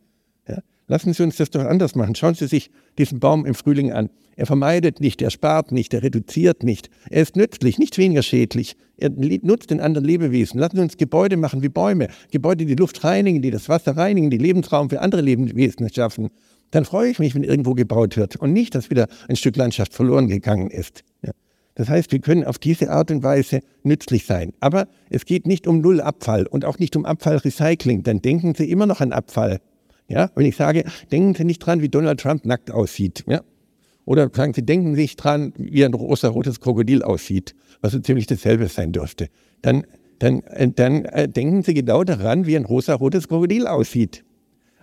[0.89, 2.15] Lassen Sie uns das doch anders machen.
[2.15, 4.09] Schauen Sie sich diesen Baum im Frühling an.
[4.37, 6.91] Er vermeidet nicht, er spart nicht, er reduziert nicht.
[7.11, 8.77] Er ist nützlich, nicht weniger schädlich.
[8.97, 10.61] Er nutzt den anderen Lebewesen.
[10.61, 12.09] Lassen Sie uns Gebäude machen wie Bäume.
[12.31, 16.29] Gebäude, die die Luft reinigen, die das Wasser reinigen, die Lebensraum für andere Lebewesen schaffen.
[16.71, 19.95] Dann freue ich mich, wenn irgendwo gebaut wird und nicht, dass wieder ein Stück Landschaft
[19.95, 21.03] verloren gegangen ist.
[21.23, 21.33] Ja.
[21.75, 24.53] Das heißt, wir können auf diese Art und Weise nützlich sein.
[24.61, 28.03] Aber es geht nicht um Nullabfall und auch nicht um Abfallrecycling.
[28.03, 29.61] Dann denken Sie immer noch an Abfall.
[30.09, 33.25] Ja, wenn ich sage, denken Sie nicht dran, wie Donald Trump nackt aussieht.
[33.27, 33.41] Ja,
[34.05, 38.27] Oder sagen Sie, denken Sie sich dran, wie ein rosa-rotes Krokodil aussieht, was so ziemlich
[38.27, 39.29] dasselbe sein dürfte.
[39.63, 39.85] Dann,
[40.21, 44.25] dann, äh, dann äh, denken Sie genau daran, wie ein rosa-rotes Krokodil aussieht.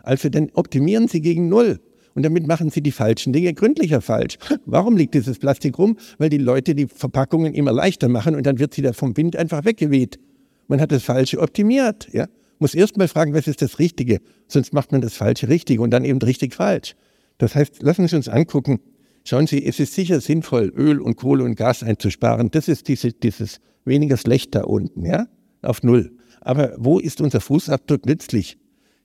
[0.03, 1.79] Also dann optimieren Sie gegen Null.
[2.15, 4.37] Und damit machen Sie die falschen Dinge gründlicher falsch.
[4.65, 5.97] Warum liegt dieses Plastik rum?
[6.17, 9.35] Weil die Leute die Verpackungen immer leichter machen und dann wird sie da vom Wind
[9.35, 10.19] einfach weggeweht.
[10.67, 12.09] Man hat das Falsche optimiert.
[12.11, 12.27] Ja?
[12.63, 14.21] Muss erst mal fragen, was ist das Richtige?
[14.47, 16.95] Sonst macht man das Falsche richtig und dann eben richtig falsch.
[17.37, 18.79] Das heißt, lassen Sie uns angucken.
[19.25, 22.51] Schauen Sie, es ist sicher sinnvoll, Öl und Kohle und Gas einzusparen.
[22.51, 25.27] Das ist diese, dieses weniger schlecht da unten, ja,
[25.61, 26.13] auf Null.
[26.39, 28.57] Aber wo ist unser Fußabdruck nützlich?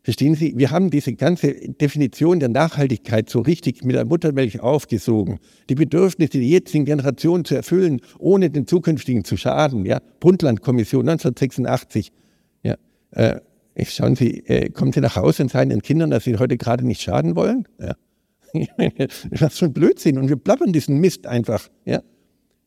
[0.04, 5.40] Verstehen Sie, wir haben diese ganze Definition der Nachhaltigkeit so richtig mit der Muttermilch aufgesogen.
[5.68, 9.84] Die Bedürfnisse der jetzigen Generation zu erfüllen, ohne den zukünftigen zu schaden.
[9.84, 9.98] Ja?
[10.20, 12.12] Brundtland-Kommission 1986.
[12.62, 12.76] Ja,
[13.10, 13.40] äh,
[13.84, 16.86] schauen Sie, äh, kommen Sie nach Hause und sagen Ihren Kindern, dass Sie heute gerade
[16.86, 17.66] nicht schaden wollen?
[17.80, 17.94] Ja.
[19.30, 21.68] das ist schon Blödsinn und wir plappern diesen Mist einfach.
[21.84, 22.02] Ja?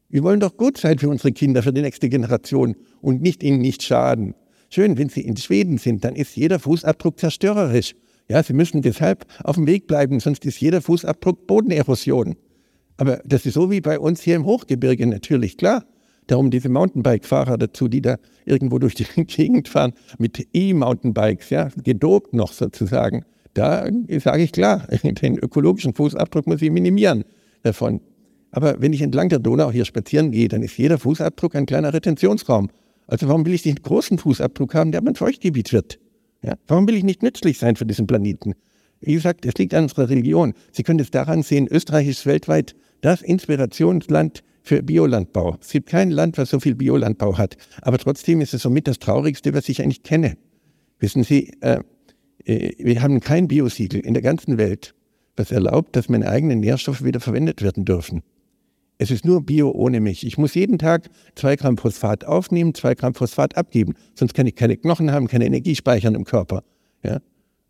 [0.09, 3.59] Wir wollen doch gut sein für unsere Kinder, für die nächste Generation und nicht ihnen
[3.59, 4.35] nicht schaden.
[4.69, 7.95] Schön, wenn Sie in Schweden sind, dann ist jeder Fußabdruck zerstörerisch.
[8.29, 12.35] Ja, Sie müssen deshalb auf dem Weg bleiben, sonst ist jeder Fußabdruck Bodenerosion.
[12.97, 15.85] Aber das ist so wie bei uns hier im Hochgebirge natürlich, klar.
[16.27, 22.33] Darum diese Mountainbike-Fahrer dazu, die da irgendwo durch die Gegend fahren mit E-Mountainbikes, ja, gedopt
[22.33, 23.25] noch sozusagen.
[23.53, 23.87] Da
[24.19, 27.25] sage ich klar, den ökologischen Fußabdruck muss ich minimieren
[27.63, 28.01] davon.
[28.51, 31.93] Aber wenn ich entlang der Donau hier spazieren gehe, dann ist jeder Fußabdruck ein kleiner
[31.93, 32.69] Retentionsraum.
[33.07, 35.99] Also warum will ich einen großen Fußabdruck haben, der mein Feuchtgebiet wird?
[36.41, 36.55] Ja?
[36.67, 38.53] Warum will ich nicht nützlich sein für diesen Planeten?
[38.99, 40.53] Wie gesagt, es liegt an unserer Religion.
[40.71, 45.57] Sie können es daran sehen, Österreich ist weltweit das Inspirationsland für Biolandbau.
[45.59, 47.57] Es gibt kein Land, was so viel Biolandbau hat.
[47.81, 50.37] Aber trotzdem ist es somit das Traurigste, was ich eigentlich kenne.
[50.99, 51.79] Wissen Sie, äh,
[52.45, 54.93] äh, wir haben kein Biosiegel in der ganzen Welt,
[55.35, 58.21] was erlaubt, dass meine eigenen Nährstoffe wieder verwendet werden dürfen.
[58.97, 60.23] Es ist nur Bio ohne mich.
[60.27, 63.95] Ich muss jeden Tag zwei Gramm Phosphat aufnehmen, zwei Gramm Phosphat abgeben.
[64.13, 66.63] Sonst kann ich keine Knochen haben, keine Energie speichern im Körper.
[67.03, 67.19] Ja?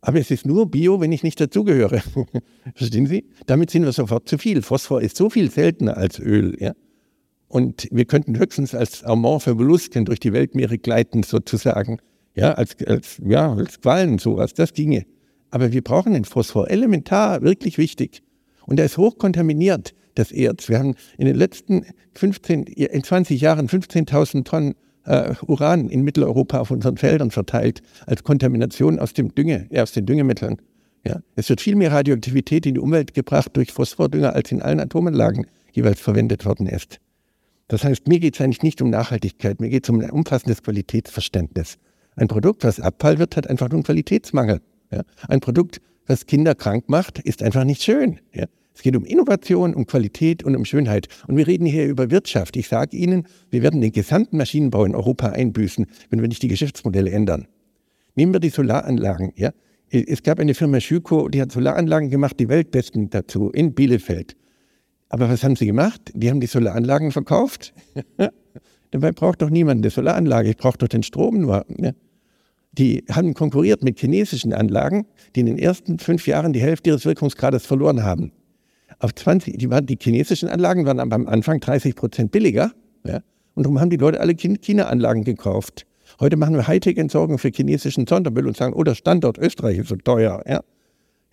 [0.02, 2.02] Aber es ist nur Bio, wenn ich nicht dazugehöre.
[2.76, 3.30] Verstehen Sie?
[3.46, 4.62] Damit sind wir sofort zu viel.
[4.62, 6.58] Phosphor ist so viel seltener als Öl.
[6.60, 6.74] Ja?
[7.52, 11.98] Und wir könnten höchstens als amorphe Mollusken durch die Weltmeere gleiten, sozusagen.
[12.34, 14.54] Ja, als, als, ja, als Quallen, sowas.
[14.54, 15.06] Das ginge.
[15.50, 16.70] Aber wir brauchen den Phosphor.
[16.70, 18.24] Elementar, wirklich wichtig.
[18.66, 20.70] Und er ist hochkontaminiert das Erz.
[20.70, 21.86] Wir haben in den letzten
[22.16, 28.24] 15, in 20 Jahren 15.000 Tonnen äh, Uran in Mitteleuropa auf unseren Feldern verteilt, als
[28.24, 30.62] Kontamination aus dem Dünge, ja, aus den Düngemitteln.
[31.06, 31.20] Ja.
[31.36, 35.48] Es wird viel mehr Radioaktivität in die Umwelt gebracht durch Phosphordünger, als in allen Atomanlagen
[35.74, 37.02] jeweils verwendet worden ist.
[37.72, 40.62] Das heißt, mir geht es eigentlich nicht um Nachhaltigkeit, mir geht es um ein umfassendes
[40.62, 41.78] Qualitätsverständnis.
[42.18, 44.60] Ein Produkt, was Abfall wird, hat einfach nur einen Qualitätsmangel.
[44.92, 45.04] Ja.
[45.30, 48.20] Ein Produkt, was Kinder krank macht, ist einfach nicht schön.
[48.34, 48.48] Ja.
[48.76, 51.08] Es geht um Innovation, um Qualität und um Schönheit.
[51.28, 52.58] Und wir reden hier über Wirtschaft.
[52.58, 56.50] Ich sage Ihnen, wir werden den gesamten Maschinenbau in Europa einbüßen, wenn wir nicht die
[56.50, 57.48] Geschäftsmodelle ändern.
[58.16, 59.32] Nehmen wir die Solaranlagen.
[59.38, 59.52] Ja?
[59.90, 64.36] Es gab eine Firma Schüko, die hat Solaranlagen gemacht, die weltbesten dazu, in Bielefeld.
[65.12, 66.02] Aber was haben sie gemacht?
[66.14, 67.74] Die haben die Solaranlagen verkauft.
[68.92, 71.66] Dabei braucht doch niemand eine Solaranlage, ich brauche doch den Strom nur.
[71.78, 71.92] Ja?
[72.74, 77.06] Die haben konkurriert mit chinesischen Anlagen, die in den ersten fünf Jahren die Hälfte ihres
[77.06, 78.32] Wirkungsgrades verloren haben
[79.04, 82.72] auf 20, die, waren, die chinesischen Anlagen waren am Anfang 30 Prozent billiger.
[83.06, 83.22] Ja?
[83.56, 85.86] Und darum haben die Leute alle China-Anlagen gekauft.
[86.20, 89.96] Heute machen wir Hightech-Entsorgung für chinesischen Sondermüll und sagen, oh, der Standort Österreich ist so
[89.96, 90.44] teuer.
[90.48, 90.62] Ja?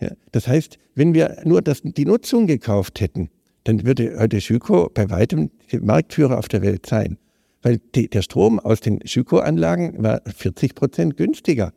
[0.01, 0.11] Ja.
[0.31, 3.29] Das heißt, wenn wir nur das, die Nutzung gekauft hätten,
[3.69, 7.17] dann würde heute Schüko bei weitem Marktführer auf der Welt sein.
[7.61, 11.71] Weil die, der Strom aus den Schüko-Anlagen war 40 Prozent günstiger,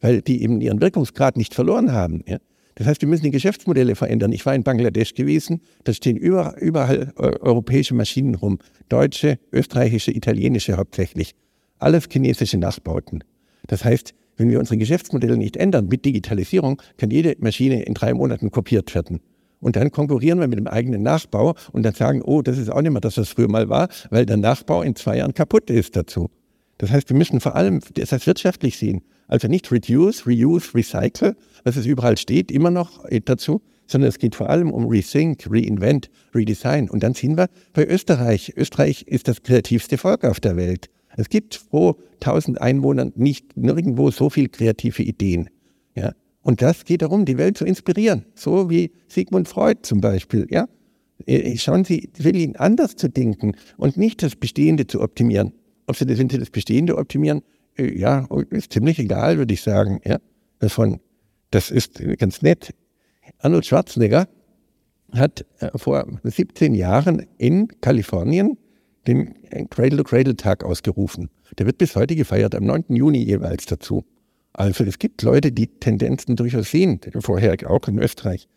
[0.00, 2.24] weil die eben ihren Wirkungsgrad nicht verloren haben.
[2.26, 2.38] Ja?
[2.76, 4.32] Das heißt, wir müssen die Geschäftsmodelle verändern.
[4.32, 8.58] Ich war in Bangladesch gewesen, da stehen überall, überall äh, europäische Maschinen rum.
[8.88, 11.34] Deutsche, österreichische, italienische hauptsächlich.
[11.78, 13.22] Alles chinesische Nachbauten.
[13.66, 18.14] Das heißt, wenn wir unsere Geschäftsmodelle nicht ändern mit Digitalisierung, kann jede Maschine in drei
[18.14, 19.20] Monaten kopiert werden.
[19.64, 22.82] Und dann konkurrieren wir mit dem eigenen Nachbau und dann sagen, oh, das ist auch
[22.82, 25.96] nicht mehr das, was früher mal war, weil der Nachbau in zwei Jahren kaputt ist
[25.96, 26.28] dazu.
[26.76, 29.00] Das heißt, wir müssen vor allem das wirtschaftlich sehen.
[29.26, 34.34] Also nicht reduce, reuse, recycle, was es überall steht, immer noch dazu, sondern es geht
[34.34, 36.90] vor allem um Rethink, Reinvent, Redesign.
[36.90, 38.52] Und dann sind wir bei Österreich.
[38.58, 40.90] Österreich ist das kreativste Volk auf der Welt.
[41.16, 45.48] Es gibt pro 1000 Einwohnern nicht nirgendwo so viele kreative Ideen.
[46.44, 48.26] Und das geht darum, die Welt zu inspirieren.
[48.34, 50.46] So wie Sigmund Freud zum Beispiel.
[50.50, 50.68] Ja?
[51.26, 55.54] Äh, schauen Sie, will ihn anders zu denken und nicht das Bestehende zu optimieren.
[55.86, 57.42] Ob Sie das, wenn Sie das Bestehende optimieren,
[57.78, 60.00] äh, ja, ist ziemlich egal, würde ich sagen.
[60.04, 60.18] Ja,
[60.58, 61.00] davon,
[61.50, 62.74] das ist ganz nett.
[63.38, 64.28] Arnold Schwarzenegger
[65.12, 68.58] hat äh, vor 17 Jahren in Kalifornien
[69.06, 69.34] den
[69.70, 71.30] Cradle-to-Cradle-Tag ausgerufen.
[71.58, 72.84] Der wird bis heute gefeiert, am 9.
[72.88, 74.04] Juni jeweils dazu.
[74.54, 78.48] Also es gibt Leute, die Tendenzen durchaus sehen, vorher auch in Österreich.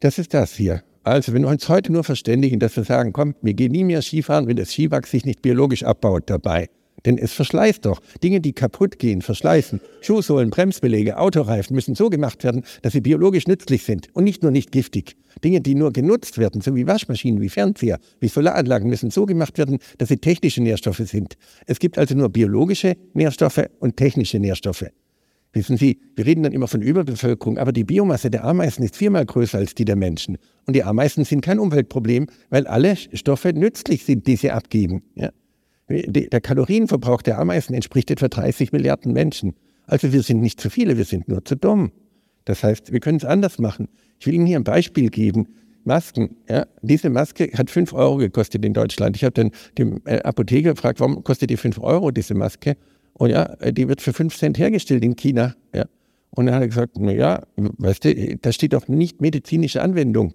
[0.00, 0.84] Das ist das hier.
[1.02, 4.02] Also wenn wir uns heute nur verständigen, dass wir sagen, komm, wir gehen nie mehr
[4.02, 6.68] Skifahren, wenn das Skiwachs sich nicht biologisch abbaut dabei.
[7.04, 8.00] Denn es verschleißt doch.
[8.22, 9.80] Dinge, die kaputt gehen, verschleißen.
[10.00, 14.52] Schuhsohlen, Bremsbeläge, Autoreifen müssen so gemacht werden, dass sie biologisch nützlich sind und nicht nur
[14.52, 15.16] nicht giftig.
[15.42, 19.58] Dinge, die nur genutzt werden, so wie Waschmaschinen, wie Fernseher, wie Solaranlagen, müssen so gemacht
[19.58, 21.36] werden, dass sie technische Nährstoffe sind.
[21.66, 24.86] Es gibt also nur biologische Nährstoffe und technische Nährstoffe.
[25.54, 29.26] Wissen Sie, wir reden dann immer von Überbevölkerung, aber die Biomasse der Ameisen ist viermal
[29.26, 30.38] größer als die der Menschen.
[30.66, 35.02] Und die Ameisen sind kein Umweltproblem, weil alle Stoffe nützlich sind, die sie abgeben.
[35.14, 35.30] Ja?
[35.88, 39.54] Der Kalorienverbrauch der Ameisen entspricht etwa 30 Milliarden Menschen.
[39.86, 41.92] Also wir sind nicht zu viele, wir sind nur zu dumm.
[42.44, 43.88] Das heißt, wir können es anders machen.
[44.18, 45.48] Ich will Ihnen hier ein Beispiel geben.
[45.84, 46.36] Masken.
[46.48, 49.16] Ja, diese Maske hat 5 Euro gekostet in Deutschland.
[49.16, 52.76] Ich habe dann dem äh, Apotheker gefragt, warum kostet die 5 Euro, diese Maske?
[53.14, 55.54] Und ja, die wird für 5 Cent hergestellt in China.
[55.74, 55.86] Ja.
[56.30, 60.34] Und dann hat er gesagt, na ja, weißt du, da steht doch nicht medizinische Anwendung.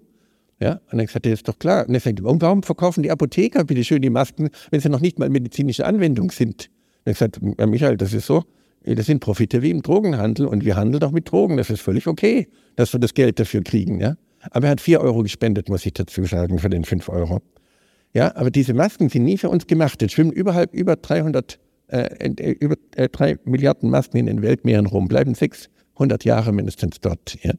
[0.60, 1.88] Ja, und dann gesagt, das ist doch klar.
[1.88, 5.18] Und er sagt, warum verkaufen die Apotheker bitte schön die Masken, wenn sie noch nicht
[5.18, 6.68] mal medizinische Anwendung sind?
[7.04, 8.44] Und er gesagt, ja, Michael, das ist so,
[8.84, 11.56] das sind Profite wie im Drogenhandel und wir handeln doch mit Drogen.
[11.56, 14.00] Das ist völlig okay, dass wir das Geld dafür kriegen.
[14.00, 14.16] Ja?
[14.50, 17.40] Aber er hat 4 Euro gespendet, muss ich dazu sagen, für den 5 Euro.
[18.14, 20.02] Ja, aber diese Masken sind nie für uns gemacht.
[20.02, 24.86] Es schwimmen überhalb über 300 äh, äh, über äh, drei Milliarden Masken in den Weltmeeren
[24.86, 27.38] rum, bleiben 600 Jahre mindestens dort.
[27.42, 27.52] Ja?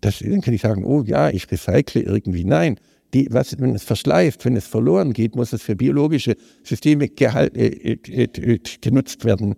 [0.00, 2.44] Das, dann kann ich sagen, oh ja, ich recycle irgendwie.
[2.44, 2.78] Nein,
[3.14, 7.56] die, was, wenn es verschleißt, wenn es verloren geht, muss es für biologische Systeme gehalt,
[7.56, 9.54] äh, äh, äh, genutzt werden.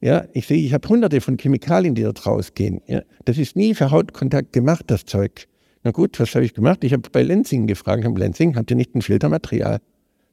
[0.00, 2.80] Ja, ich sehe, ich habe hunderte von Chemikalien, die dort rausgehen.
[2.86, 5.46] Ja, das ist nie für Hautkontakt gemacht, das Zeug.
[5.82, 6.84] Na gut, was habe ich gemacht?
[6.84, 9.80] Ich habe bei Lenzing gefragt, habe Lenzing, habt ihr nicht ein Filtermaterial?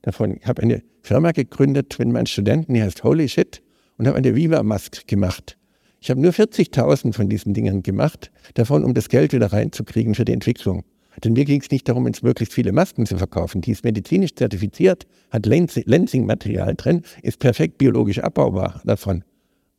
[0.02, 0.38] davon.
[0.38, 3.62] Ich habe eine Firma gegründet mit meinen Studenten, die heißt Holy Shit
[3.98, 5.58] und habe eine Viva-Mask gemacht.
[6.04, 10.26] Ich habe nur 40.000 von diesen Dingen gemacht, davon, um das Geld wieder reinzukriegen für
[10.26, 10.84] die Entwicklung.
[11.24, 13.62] Denn mir ging es nicht darum, uns möglichst viele Masken zu verkaufen.
[13.62, 19.24] Die ist medizinisch zertifiziert, hat Lensing-Material drin, ist perfekt biologisch abbaubar davon.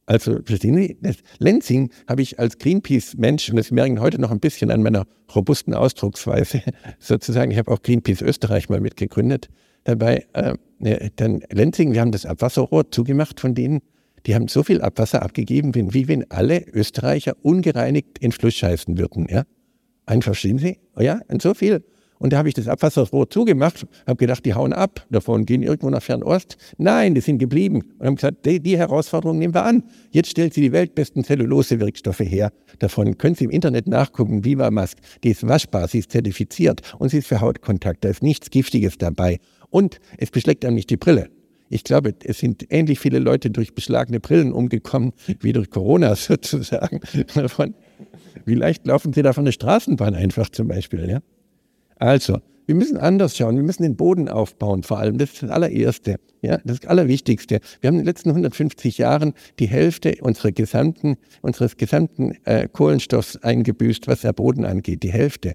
[0.07, 4.41] Also, verstehen Sie, das Lensing habe ich als Greenpeace-Mensch, und das merken heute noch ein
[4.41, 6.63] bisschen an meiner robusten Ausdrucksweise,
[7.01, 9.49] sozusagen, ich habe auch Greenpeace Österreich mal mitgegründet,
[9.85, 10.55] dabei, äh,
[11.17, 13.81] dann Lenzing, wir haben das Abwasserrohr zugemacht von denen,
[14.27, 19.27] die haben so viel Abwasser abgegeben, wie wenn alle Österreicher ungereinigt in Fluss scheißen würden.
[19.29, 19.45] Ja?
[20.07, 20.79] Ein, verstehen Sie?
[20.99, 21.85] Ja, und so viel.
[22.23, 25.91] Und da habe ich das Abwasserrohr zugemacht, habe gedacht, die hauen ab davon, gehen irgendwo
[25.91, 26.57] nach Fernost.
[26.79, 29.83] Nein, die sind geblieben und haben gesagt, die, die Herausforderung nehmen wir an.
[30.13, 32.53] Jetzt stellt sie die weltbesten Zellulose-Wirkstoffe her.
[32.79, 34.99] Davon können Sie im Internet nachgucken, Viva Mask.
[35.25, 38.05] Die ist waschbar, sie ist zertifiziert und sie ist für Hautkontakt.
[38.05, 39.41] Da ist nichts Giftiges dabei.
[39.71, 41.29] Und es beschlägt einem nicht die Brille.
[41.73, 47.01] Ich glaube, es sind ähnlich viele Leute durch beschlagene Brillen umgekommen, wie durch Corona sozusagen.
[48.45, 51.21] Wie leicht laufen sie da von der Straßenbahn einfach zum Beispiel, ja?
[51.97, 53.57] Also, wir müssen anders schauen.
[53.57, 55.17] Wir müssen den Boden aufbauen, vor allem.
[55.17, 57.61] Das ist das allererste, ja, das Allerwichtigste.
[57.81, 63.37] Wir haben in den letzten 150 Jahren die Hälfte unserer gesamten, unseres gesamten äh, Kohlenstoffs
[63.39, 65.03] eingebüßt, was der Boden angeht.
[65.03, 65.55] Die Hälfte.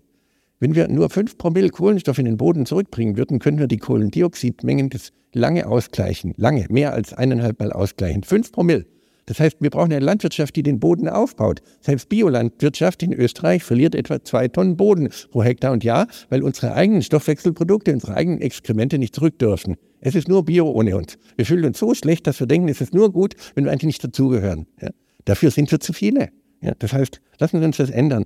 [0.59, 4.89] Wenn wir nur 5 Promille Kohlenstoff in den Boden zurückbringen würden, können wir die Kohlendioxidmengen
[4.89, 6.33] des lange ausgleichen.
[6.35, 8.23] Lange, mehr als eineinhalb Mal ausgleichen.
[8.23, 8.85] 5 Promille.
[9.27, 11.61] Das heißt, wir brauchen eine Landwirtschaft, die den Boden aufbaut.
[11.81, 16.73] Selbst Biolandwirtschaft in Österreich verliert etwa zwei Tonnen Boden pro Hektar und Jahr, weil unsere
[16.73, 19.75] eigenen Stoffwechselprodukte, unsere eigenen Exkremente nicht zurück dürfen.
[19.99, 21.17] Es ist nur Bio ohne uns.
[21.35, 23.87] Wir fühlen uns so schlecht, dass wir denken, es ist nur gut, wenn wir eigentlich
[23.87, 24.65] nicht dazugehören.
[24.81, 24.89] Ja?
[25.25, 26.29] Dafür sind wir zu viele.
[26.61, 26.73] Ja?
[26.79, 28.25] Das heißt, lassen Sie uns das ändern.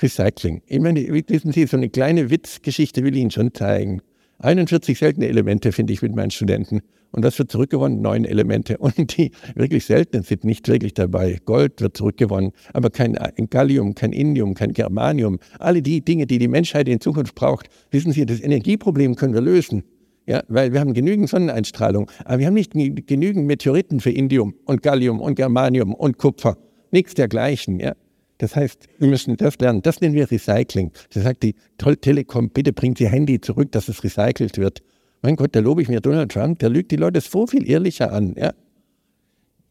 [0.00, 0.62] Recycling.
[0.66, 4.02] Ich meine, wissen Sie, so eine kleine Witzgeschichte will ich Ihnen schon zeigen.
[4.38, 6.82] 41 seltene Elemente finde ich mit meinen Studenten.
[7.12, 8.02] Und was wird zurückgewonnen?
[8.02, 8.76] Neun Elemente.
[8.78, 11.38] Und die wirklich seltenen sind nicht wirklich dabei.
[11.44, 13.16] Gold wird zurückgewonnen, aber kein
[13.48, 15.38] Gallium, kein Indium, kein Germanium.
[15.58, 17.68] Alle die Dinge, die die Menschheit in Zukunft braucht.
[17.90, 19.84] Wissen Sie, das Energieproblem können wir lösen.
[20.26, 24.82] Ja, weil wir haben genügend Sonneneinstrahlung, aber wir haben nicht genügend Meteoriten für Indium und
[24.82, 26.58] Gallium und Germanium und Kupfer.
[26.90, 27.78] Nichts dergleichen.
[27.78, 27.94] Ja.
[28.38, 29.82] Das heißt, wir müssen das lernen.
[29.82, 30.92] Das nennen wir Recycling.
[31.14, 31.54] Da sagt die
[32.00, 34.82] Telekom, bitte bringt Ihr Handy zurück, dass es recycelt wird.
[35.22, 38.12] Mein Gott, da lobe ich mir Donald Trump, der lügt die Leute so viel ehrlicher
[38.12, 38.34] an.
[38.36, 38.52] Ja?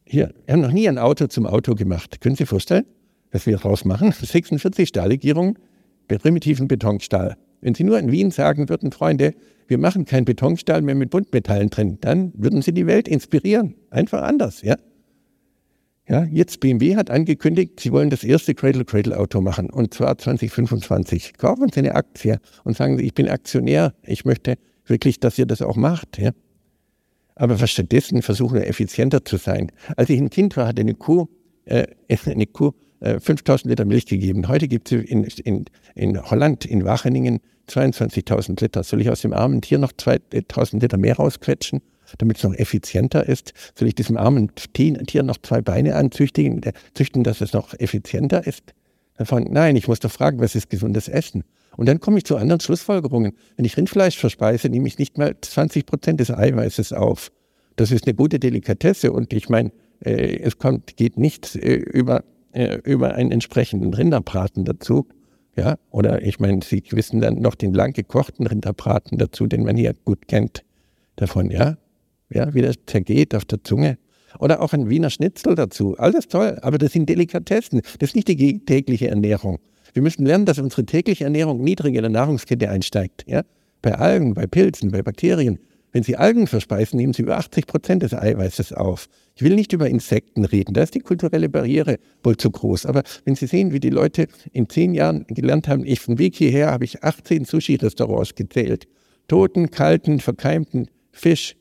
[0.05, 2.21] Hier, wir haben noch nie ein Auto zum Auto gemacht.
[2.21, 2.85] Können Sie sich vorstellen,
[3.31, 4.11] was wir daraus machen?
[4.19, 5.57] 46 Stahllegierungen,
[6.07, 7.37] primitiven Betonstahl.
[7.61, 9.33] Wenn Sie nur in Wien sagen würden, Freunde,
[9.67, 13.75] wir machen keinen Betonstahl mehr mit Buntmetallen drin, dann würden Sie die Welt inspirieren.
[13.89, 14.75] Einfach anders, ja.
[16.07, 21.33] Ja, jetzt BMW hat angekündigt, sie wollen das erste Cradle-Cradle-Auto machen und zwar 2025.
[21.37, 25.47] Kaufen Sie eine Aktie und sagen Sie, ich bin Aktionär, ich möchte wirklich, dass ihr
[25.47, 26.19] das auch macht.
[26.19, 26.31] Ja?
[27.33, 29.71] Aber stattdessen versuchen wir effizienter zu sein.
[29.97, 31.25] Als ich ein Kind war, hatte eine Kuh,
[31.65, 31.87] äh,
[32.25, 34.47] eine Kuh äh, 5000 Liter Milch gegeben.
[34.47, 38.83] Heute gibt es in, in, in Holland, in Wacheningen, 22.000 Liter.
[38.83, 41.81] Soll ich aus dem armen Tier noch 2000 Liter mehr rausquetschen?
[42.17, 43.53] Damit es noch effizienter ist?
[43.77, 46.61] Soll ich diesem armen Tier noch zwei Beine anzüchtigen,
[46.93, 48.73] züchten, dass es noch effizienter ist?
[49.17, 51.43] Davon, nein, ich muss doch fragen, was ist gesundes Essen?
[51.77, 53.33] Und dann komme ich zu anderen Schlussfolgerungen.
[53.55, 57.31] Wenn ich Rindfleisch verspeise, nehme ich nicht mal 20 Prozent des Eiweißes auf.
[57.75, 62.23] Das ist eine gute Delikatesse und ich meine, äh, es kommt, geht nichts äh, über,
[62.53, 65.07] äh, über einen entsprechenden Rinderbraten dazu.
[65.57, 69.77] Ja, oder ich meine, Sie wissen dann noch den lang gekochten Rinderbraten dazu, den man
[69.77, 70.63] hier gut kennt
[71.15, 71.77] davon, ja
[72.29, 73.97] ja, wie das zergeht auf der Zunge.
[74.39, 75.95] Oder auch ein Wiener Schnitzel dazu.
[75.97, 77.81] Alles toll, aber das sind Delikatessen.
[77.99, 79.59] Das ist nicht die tägliche Ernährung.
[79.93, 83.23] Wir müssen lernen, dass unsere tägliche Ernährung niedrig in der Nahrungskette einsteigt.
[83.27, 83.43] Ja?
[83.81, 85.59] Bei Algen, bei Pilzen, bei Bakterien.
[85.93, 89.07] Wenn Sie Algen verspeisen, nehmen Sie über 80 Prozent des Eiweißes auf.
[89.33, 92.85] Ich will nicht über Insekten reden, da ist die kulturelle Barriere wohl zu groß.
[92.85, 96.35] Aber wenn Sie sehen, wie die Leute in zehn Jahren gelernt haben, ich vom Weg
[96.35, 98.89] hierher habe ich 18 Sushi-Restaurants gezählt.
[99.29, 101.55] Toten, kalten, verkeimten Fisch,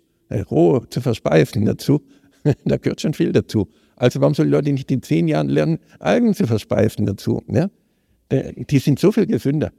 [0.50, 2.02] roh zu verspeisen dazu.
[2.64, 3.68] da gehört schon viel dazu.
[3.96, 7.42] Also warum sollen Leute nicht in zehn Jahren lernen, Algen zu verspeisen dazu?
[7.48, 7.70] Ja?
[8.30, 9.70] Die sind so viel gesünder.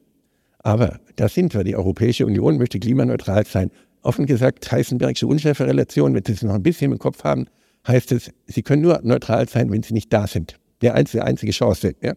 [0.59, 1.63] Aber da sind wir.
[1.63, 3.71] Die Europäische Union möchte klimaneutral sein.
[4.01, 7.47] Offen gesagt, Heisenbergsche Unschärferelation, wenn Sie es noch ein bisschen im Kopf haben,
[7.87, 10.59] heißt es, Sie können nur neutral sein, wenn Sie nicht da sind.
[10.81, 11.95] Die einzige, einzige Chance.
[12.01, 12.13] Ja?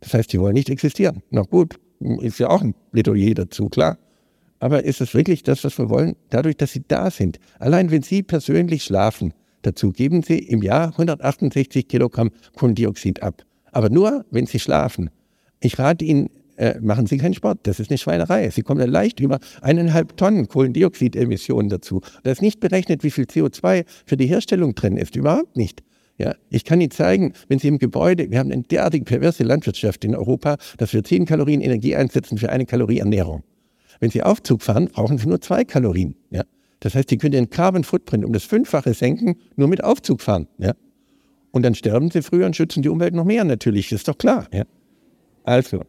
[0.00, 1.22] Das heißt, Sie wollen nicht existieren.
[1.30, 1.76] Na gut,
[2.20, 3.98] ist ja auch ein Plädoyer dazu, klar.
[4.60, 6.16] Aber ist es wirklich das, was wir wollen?
[6.30, 7.38] Dadurch, dass Sie da sind.
[7.58, 9.32] Allein wenn Sie persönlich schlafen,
[9.62, 13.44] dazu geben Sie im Jahr 168 Kilogramm Kohlendioxid ab.
[13.72, 15.10] Aber nur, wenn Sie schlafen.
[15.60, 17.60] Ich rate Ihnen, äh, machen Sie keinen Sport.
[17.64, 18.50] Das ist eine Schweinerei.
[18.50, 22.00] Sie kommen da leicht über eineinhalb Tonnen Kohlendioxidemissionen dazu.
[22.24, 25.14] Da ist nicht berechnet, wie viel CO2 für die Herstellung drin ist.
[25.14, 25.82] Überhaupt nicht.
[26.16, 30.04] Ja, ich kann Ihnen zeigen, wenn Sie im Gebäude, wir haben eine derartig perverse Landwirtschaft
[30.04, 33.44] in Europa, dass wir 10 Kalorien Energie einsetzen für eine Kalorie Ernährung.
[34.00, 36.16] Wenn Sie Aufzug fahren, brauchen Sie nur zwei Kalorien.
[36.30, 36.44] Ja?
[36.80, 40.46] Das heißt, Sie können den Carbon Footprint um das Fünffache senken, nur mit Aufzug fahren.
[40.58, 40.74] Ja?
[41.50, 44.46] Und dann sterben Sie früher und schützen die Umwelt noch mehr natürlich, ist doch klar.
[44.52, 44.64] Ja?
[45.44, 45.82] Also,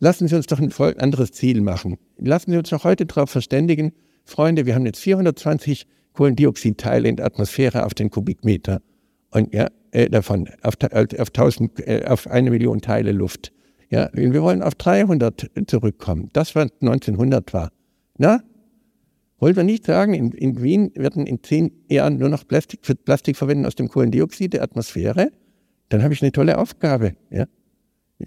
[0.00, 1.96] lassen Sie uns doch ein anderes Ziel machen.
[2.18, 3.92] Lassen Sie uns doch heute darauf verständigen,
[4.24, 8.80] Freunde, wir haben jetzt 420 Kohlendioxidteile in der Atmosphäre auf den Kubikmeter.
[9.30, 13.52] Und ja, äh, davon auf, auf, 1000, äh, auf eine Million Teile Luft.
[13.90, 16.30] Ja, wir wollen auf 300 zurückkommen.
[16.32, 17.70] Das, was 1900 war.
[18.18, 18.42] Na?
[19.38, 23.36] Wollen wir nicht sagen, in, in Wien werden in zehn Jahren nur noch Plastik, Plastik
[23.36, 25.30] verwenden aus dem Kohlendioxid der Atmosphäre?
[25.88, 27.14] Dann habe ich eine tolle Aufgabe.
[27.30, 27.46] Ja?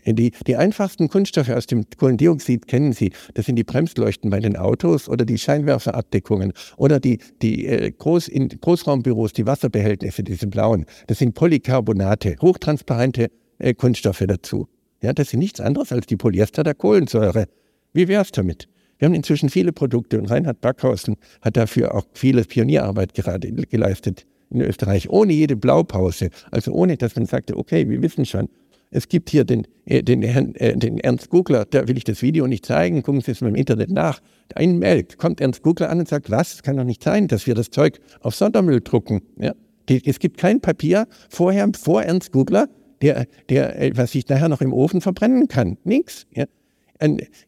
[0.05, 3.12] Die, die einfachsten Kunststoffe aus dem Kohlendioxid kennen Sie.
[3.34, 8.28] Das sind die Bremsleuchten bei den Autos oder die Scheinwerferabdeckungen oder die, die äh, Groß,
[8.28, 10.86] in Großraumbüros, die Wasserbehältnisse, diese blauen.
[11.08, 14.68] Das sind Polycarbonate, hochtransparente äh, Kunststoffe dazu.
[15.01, 17.45] Ja, das ist nichts anderes als die Polyester der Kohlensäure.
[17.93, 18.67] Wie wäre es damit?
[18.97, 24.25] Wir haben inzwischen viele Produkte und Reinhard Backhausen hat dafür auch viele Pionierarbeit gerade geleistet
[24.49, 26.29] in Österreich, ohne jede Blaupause.
[26.51, 28.49] Also ohne, dass man sagte, okay, wir wissen schon,
[28.89, 32.21] es gibt hier den, äh, den, Herrn, äh, den Ernst Gugler, da will ich das
[32.21, 34.21] Video nicht zeigen, gucken Sie es mal im Internet nach.
[34.55, 37.45] Ein Melk kommt Ernst Gugler an und sagt, was, es kann doch nicht sein, dass
[37.47, 39.21] wir das Zeug auf Sondermüll drucken.
[39.37, 39.53] Ja?
[39.89, 42.69] Es gibt kein Papier vorher, vor Ernst Gugler,
[43.01, 45.77] der, der, äh, was ich nachher noch im Ofen verbrennen kann.
[45.83, 46.25] Nix.
[46.33, 46.45] Ja.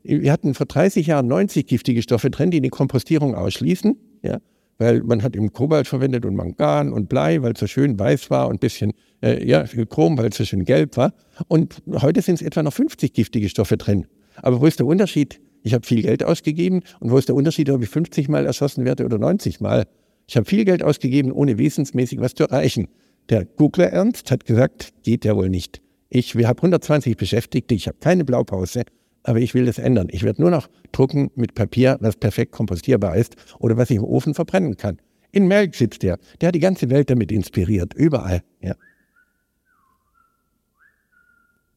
[0.04, 4.38] Wir hatten vor 30 Jahren 90 giftige Stoffe drin, die die Kompostierung ausschließen, ja,
[4.78, 8.30] weil man hat im Kobalt verwendet und Mangan und Blei, weil es so schön weiß
[8.30, 8.94] war und ein bisschen
[9.24, 11.14] äh, ja, Chrom, weil es so schön gelb war.
[11.48, 14.06] Und heute sind es etwa noch 50 giftige Stoffe drin.
[14.36, 15.42] Aber wo ist der Unterschied?
[15.64, 18.86] Ich habe viel Geld ausgegeben und wo ist der Unterschied, ob ich 50 Mal erschossen
[18.86, 19.88] werde oder 90 Mal?
[20.28, 22.88] Ich habe viel Geld ausgegeben, ohne wesensmäßig was zu erreichen.
[23.30, 25.82] Der Googler Ernst hat gesagt, geht ja wohl nicht.
[26.10, 28.84] Ich habe 120 Beschäftigte, ich habe keine Blaupause,
[29.22, 30.08] aber ich will das ändern.
[30.10, 34.04] Ich werde nur noch drucken mit Papier, was perfekt kompostierbar ist oder was ich im
[34.04, 34.98] Ofen verbrennen kann.
[35.32, 36.18] In Melk sitzt der.
[36.42, 38.42] Der hat die ganze Welt damit inspiriert, überall.
[38.62, 38.74] Ja.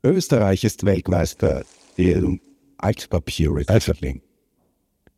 [0.03, 1.64] Österreich ist Weltmeister
[1.96, 2.40] im
[2.78, 4.22] Altpapierrecycling.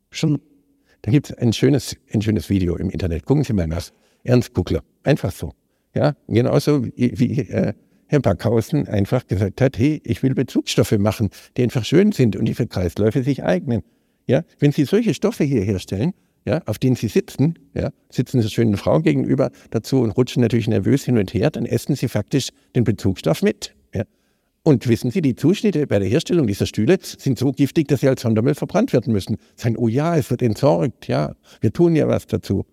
[0.09, 0.41] Schon.
[1.01, 3.25] Da gibt es ein schönes, ein schönes Video im Internet.
[3.25, 3.89] Gucken Sie mal nach.
[4.23, 4.83] Ernst Kuckler.
[5.03, 5.53] Einfach so.
[5.95, 7.73] Ja, genauso wie, wie äh,
[8.07, 12.45] Herr Backhausen einfach gesagt hat, hey, ich will Bezugsstoffe machen, die einfach schön sind und
[12.45, 13.81] die für Kreisläufe sich eignen.
[14.27, 16.13] Ja, wenn Sie solche Stoffe hier herstellen,
[16.45, 20.67] ja, auf denen sie sitzen, ja, sitzen einer schönen Frau gegenüber dazu und rutschen natürlich
[20.67, 23.73] nervös hin und her, dann essen sie faktisch den Bezugsstoff mit.
[23.93, 24.03] Ja.
[24.63, 28.07] Und wissen Sie, die Zuschnitte bei der Herstellung dieser Stühle sind so giftig, dass sie
[28.07, 29.37] als Sondermüll verbrannt werden müssen.
[29.55, 32.65] Sagen, oh ja, es wird entsorgt, ja, wir tun ja was dazu.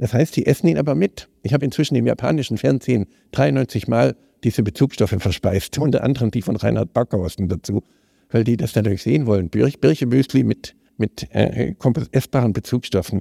[0.00, 1.28] Das heißt, sie essen ihn aber mit.
[1.42, 6.56] Ich habe inzwischen im japanischen Fernsehen 93 Mal diese Bezugsstoffe verspeist, unter anderem die von
[6.56, 7.82] Reinhard Backhausen dazu,
[8.30, 9.50] weil die das natürlich sehen wollen.
[9.50, 11.74] Birchemüsli mit, mit äh,
[12.12, 13.20] essbaren Bezugsstoffen.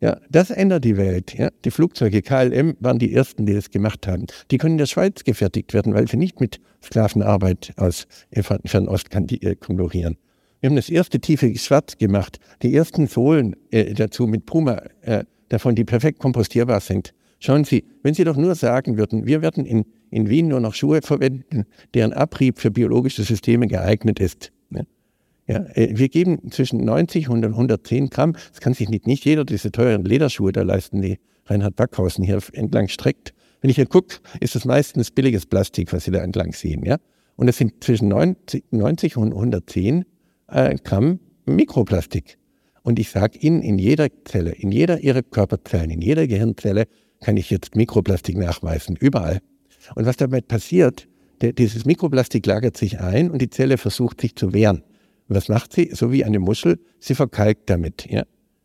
[0.00, 1.36] Ja, das ändert die Welt.
[1.36, 1.50] Ja.
[1.64, 4.26] Die Flugzeuge KLM waren die ersten, die das gemacht haben.
[4.52, 8.06] Die können in der Schweiz gefertigt werden, weil sie nicht mit Sklavenarbeit aus
[8.64, 10.16] Fernost äh, konkurrieren.
[10.60, 15.24] Wir haben das erste tiefe Schwarz gemacht, die ersten Sohlen äh, dazu mit Puma, äh,
[15.50, 17.12] davon, die perfekt kompostierbar sind.
[17.38, 20.74] Schauen Sie, wenn Sie doch nur sagen würden, wir werden in, in Wien nur noch
[20.74, 24.52] Schuhe verwenden, deren Abrieb für biologische Systeme geeignet ist.
[24.68, 24.86] Ne?
[25.46, 28.34] Ja, äh, wir geben zwischen 90 und 110 Gramm.
[28.50, 32.40] Das kann sich nicht, nicht jeder diese teuren Lederschuhe da leisten, die Reinhard Backhausen hier
[32.52, 33.32] entlang streckt.
[33.60, 36.84] Wenn ich hier gucke, ist das meistens billiges Plastik, was Sie da entlang sehen.
[36.84, 36.98] Ja?
[37.36, 40.04] Und es sind zwischen 90, 90 und 110
[40.48, 42.38] äh, Gramm Mikroplastik.
[42.90, 46.86] Und ich sage Ihnen, in jeder Zelle, in jeder Ihrer Körperzellen, in jeder Gehirnzelle
[47.20, 49.38] kann ich jetzt Mikroplastik nachweisen, überall.
[49.94, 51.06] Und was dabei passiert,
[51.40, 54.82] der, dieses Mikroplastik lagert sich ein und die Zelle versucht sich zu wehren.
[55.28, 55.92] Und was macht sie?
[55.92, 58.10] So wie eine Muschel, sie verkalkt damit.
[58.10, 58.24] Ja?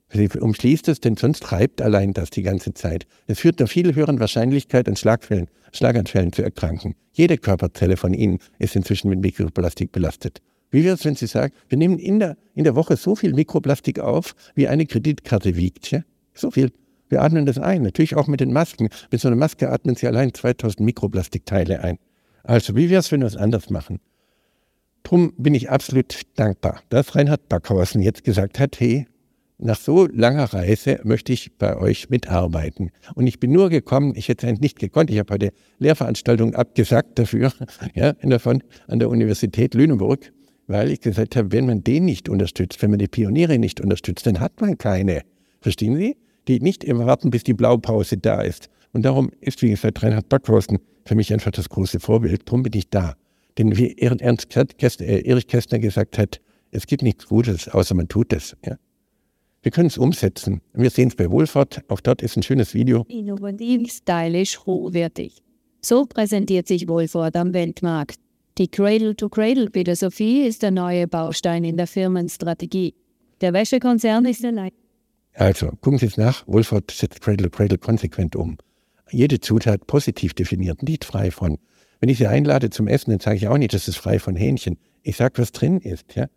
[0.10, 3.06] Sie umschließt es, denn sonst treibt allein das die ganze Zeit.
[3.28, 6.96] Es führt einer viel höheren Wahrscheinlichkeit an Schlaganfällen zu erkranken.
[7.12, 10.42] Jede Körperzelle von Ihnen ist inzwischen mit Mikroplastik belastet.
[10.72, 13.34] Wie wäre es, wenn Sie sagen, wir nehmen in der, in der Woche so viel
[13.34, 15.91] Mikroplastik auf, wie eine Kreditkarte wiegt.
[15.91, 16.01] Ja?
[16.34, 16.72] So viel.
[17.07, 18.89] Wir atmen das ein, natürlich auch mit den Masken.
[19.11, 21.97] Mit so einer Maske atmen Sie allein 2000 Mikroplastikteile ein.
[22.43, 23.99] Also, wie wäre es, wenn wir es anders machen?
[25.03, 29.05] Drum bin ich absolut dankbar, dass Reinhard Backhausen jetzt gesagt hat, hey,
[29.57, 32.91] nach so langer Reise möchte ich bei euch mitarbeiten.
[33.13, 37.18] Und ich bin nur gekommen, ich hätte es nicht gekonnt, ich habe heute Lehrveranstaltungen abgesagt
[37.18, 37.53] dafür,
[37.93, 40.34] ja, davon an der Universität Lüneburg,
[40.68, 44.26] weil ich gesagt habe, wenn man den nicht unterstützt, wenn man die Pioniere nicht unterstützt,
[44.26, 45.22] dann hat man keine.
[45.61, 46.18] Verstehen Sie?
[46.47, 48.70] Die nicht immer warten, bis die Blaupause da ist.
[48.93, 52.43] Und darum ist, wie gesagt, Reinhard Backhausen für mich einfach das große Vorbild.
[52.45, 53.16] Darum bin ich da.
[53.57, 56.39] Denn wie Ernst Kästner, äh, Erich Kästner gesagt hat,
[56.72, 58.55] es gibt nichts Gutes, außer man tut es.
[58.66, 58.78] Ja.
[59.63, 60.61] Wir können es umsetzen.
[60.74, 61.82] Wir sehen es bei Wohlfahrt.
[61.88, 63.05] Auch dort ist ein schönes Video.
[63.07, 65.41] Innovativ, stylisch, hochwertig.
[65.82, 68.20] So präsentiert sich Wohlfahrt am Weltmarkt.
[68.58, 72.95] Die Cradle-to-Cradle-Philosophie ist der neue Baustein in der Firmenstrategie.
[73.41, 74.72] Der Wäschekonzern ist allein.
[75.34, 76.47] Also, gucken Sie es nach.
[76.47, 78.58] Wohlfahrt setzt Cradle-to-Cradle konsequent um.
[79.12, 81.58] Jede Zutat positiv definiert, nicht frei von
[81.99, 84.36] wenn ich sie einlade zum Essen, dann sage ich auch nicht, das ist frei von
[84.36, 84.78] Hähnchen.
[85.01, 86.16] Ich sage, was drin ist.
[86.16, 86.28] Ja?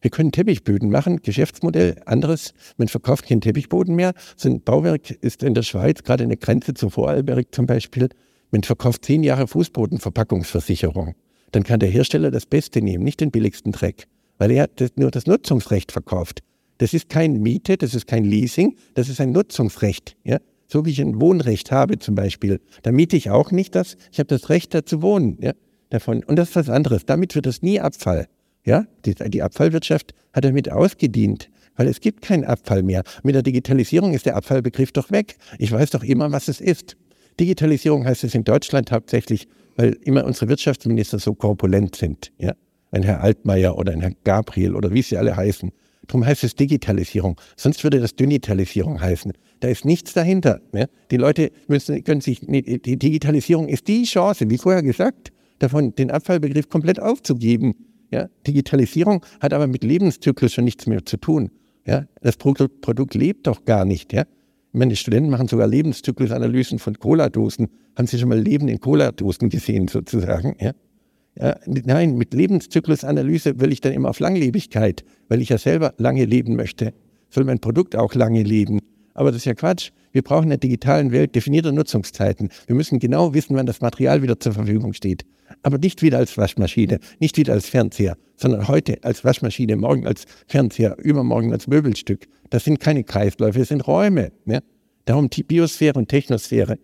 [0.00, 2.54] Wir können Teppichböden machen, Geschäftsmodell, anderes.
[2.76, 4.14] Man verkauft keinen Teppichboden mehr.
[4.36, 8.08] So ein Bauwerk ist in der Schweiz, gerade in der Grenze zum Vorarlberg zum Beispiel,
[8.50, 11.14] man verkauft zehn Jahre Fußbodenverpackungsversicherung.
[11.52, 14.06] Dann kann der Hersteller das Beste nehmen, nicht den billigsten Dreck,
[14.38, 16.40] weil er das, nur das Nutzungsrecht verkauft.
[16.78, 20.16] Das ist kein Miete, das ist kein Leasing, das ist ein Nutzungsrecht.
[20.24, 20.38] Ja?
[20.66, 23.96] So wie ich ein Wohnrecht habe zum Beispiel, da miete ich auch nicht das.
[24.10, 25.36] Ich habe das Recht, da zu wohnen.
[25.40, 25.52] Ja,
[25.90, 26.24] davon.
[26.24, 27.04] Und das ist was anderes.
[27.04, 28.26] Damit wird das nie Abfall.
[28.64, 33.02] Ja, die, die Abfallwirtschaft hat damit ausgedient, weil es gibt keinen Abfall mehr.
[33.22, 35.36] Mit der Digitalisierung ist der Abfallbegriff doch weg.
[35.58, 36.96] Ich weiß doch immer, was es ist.
[37.38, 42.32] Digitalisierung heißt es in Deutschland hauptsächlich, weil immer unsere Wirtschaftsminister so korpulent sind.
[42.38, 42.54] Ja?
[42.90, 45.72] Ein Herr Altmaier oder ein Herr Gabriel oder wie sie alle heißen.
[46.06, 47.40] Darum heißt es Digitalisierung.
[47.56, 49.32] Sonst würde das Dünitalisierung heißen.
[49.60, 50.60] Da ist nichts dahinter.
[50.74, 50.86] Ja?
[51.10, 56.10] Die Leute müssen, können sich, die Digitalisierung ist die Chance, wie vorher gesagt, davon den
[56.10, 57.74] Abfallbegriff komplett aufzugeben.
[58.10, 58.28] Ja?
[58.46, 61.50] Digitalisierung hat aber mit Lebenszyklus schon nichts mehr zu tun.
[61.86, 62.06] Ja?
[62.20, 64.12] Das Produkt, Produkt lebt doch gar nicht.
[64.12, 64.24] Ja?
[64.72, 67.68] Meine Studenten machen sogar Lebenszyklusanalysen von Cola-Dosen.
[67.96, 70.56] Haben Sie schon mal Leben in Cola-Dosen gesehen, sozusagen?
[70.58, 70.72] Ja?
[71.38, 76.24] Ja, nein, mit Lebenszyklusanalyse will ich dann immer auf Langlebigkeit, weil ich ja selber lange
[76.24, 76.92] leben möchte.
[77.28, 78.80] Soll mein Produkt auch lange leben?
[79.14, 79.90] Aber das ist ja Quatsch.
[80.10, 82.50] Wir brauchen in der digitalen Welt definierte Nutzungszeiten.
[82.66, 85.24] Wir müssen genau wissen, wann das Material wieder zur Verfügung steht.
[85.62, 90.24] Aber nicht wieder als Waschmaschine, nicht wieder als Fernseher, sondern heute als Waschmaschine, morgen als
[90.46, 92.26] Fernseher, übermorgen als Möbelstück.
[92.50, 94.32] Das sind keine Kreisläufe, das sind Räume.
[94.44, 94.60] Ja?
[95.06, 96.78] Darum die Biosphäre und Technosphäre.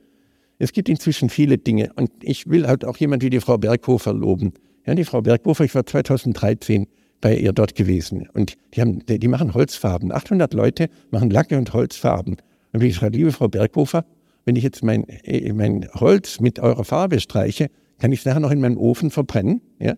[0.58, 4.12] Es gibt inzwischen viele Dinge und ich will halt auch jemand wie die Frau Berghofer
[4.12, 4.54] loben.
[4.86, 6.86] Ja, die Frau Berghofer, ich war 2013
[7.20, 10.12] bei ihr dort gewesen und die, haben, die, machen Holzfarben.
[10.12, 12.36] 800 Leute machen Lacke und Holzfarben.
[12.72, 14.04] Und ich sage, liebe Frau Berghofer,
[14.44, 18.40] wenn ich jetzt mein, äh, mein Holz mit eurer Farbe streiche, kann ich es nachher
[18.40, 19.60] noch in meinem Ofen verbrennen.
[19.78, 19.94] Ja?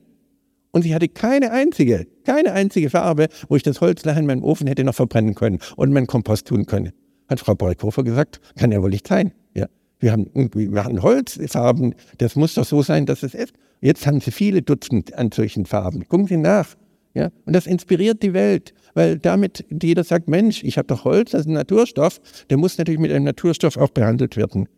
[0.73, 4.45] Und sie hatte keine einzige, keine einzige Farbe, wo ich das Holz nachher in meinem
[4.45, 6.93] Ofen hätte noch verbrennen können und meinen Kompost tun können.
[7.29, 9.33] Hat Frau Breukhofer gesagt, kann ja wohl nicht sein.
[9.55, 9.66] Ja,
[9.99, 13.55] wir haben wir haben Holzfarben, das muss doch so sein, dass es ist.
[13.81, 16.07] Jetzt haben sie viele Dutzend an solchen Farben.
[16.07, 16.77] Gucken Sie nach.
[17.14, 21.33] Ja, und das inspiriert die Welt, weil damit jeder sagt, Mensch, ich habe doch Holz,
[21.33, 24.68] das ist ein Naturstoff, der muss natürlich mit einem Naturstoff auch behandelt werden.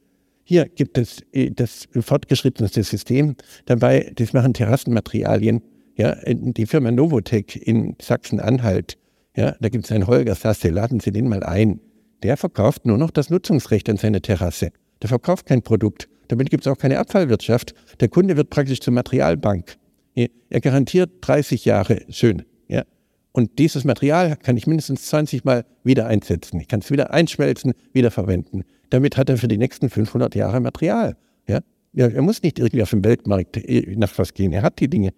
[0.45, 3.37] Hier gibt es äh, das fortgeschrittenste System
[3.67, 5.63] dabei, das machen Terrassenmaterialien.
[5.97, 8.97] Ja, die Firma Novotec in Sachsen-Anhalt,
[9.37, 11.81] ja, da gibt es einen Holger Sasse, laden Sie den mal ein.
[12.23, 14.71] Der verkauft nur noch das Nutzungsrecht an seine Terrasse.
[15.03, 16.09] Der verkauft kein Produkt.
[16.29, 17.75] Damit gibt es auch keine Abfallwirtschaft.
[18.01, 19.77] Der Kunde wird praktisch zur Materialbank.
[20.15, 22.43] Er garantiert 30 Jahre schön.
[22.69, 22.85] Ja.
[23.33, 26.61] Und dieses Material kann ich mindestens 20 Mal wieder einsetzen.
[26.61, 28.65] Ich kann es wieder einschmelzen, wieder verwenden.
[28.91, 31.17] Damit hat er für die nächsten 500 Jahre Material.
[31.49, 31.61] Ja.
[31.95, 34.53] er muss nicht irgendwie auf dem Weltmarkt äh, nach was gehen.
[34.53, 35.13] Er hat die Dinge.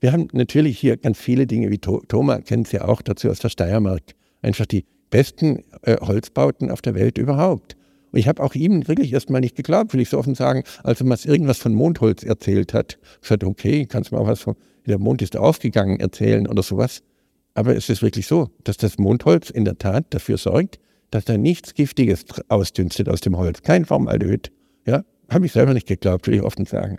[0.00, 3.38] Wir haben natürlich hier ganz viele Dinge, wie Thomas kennt sie ja auch dazu aus
[3.38, 4.02] der Steiermark.
[4.40, 7.76] Einfach die besten äh, Holzbauten auf der Welt überhaupt.
[8.10, 11.00] Und ich habe auch ihm wirklich erstmal nicht geglaubt, will ich so offen sagen, als
[11.00, 12.98] er mal irgendwas von Mondholz erzählt hat.
[13.20, 17.02] Ich sagte, okay, kannst du mal was von, der Mond ist aufgegangen erzählen oder sowas.
[17.52, 20.78] Aber es ist wirklich so, dass das Mondholz in der Tat dafür sorgt,
[21.10, 23.62] dass da nichts Giftiges ausdünstet aus dem Holz.
[23.62, 24.50] Kein Formaldehyd.
[24.86, 26.98] Ja, habe ich selber nicht geglaubt, will ich offen sagen.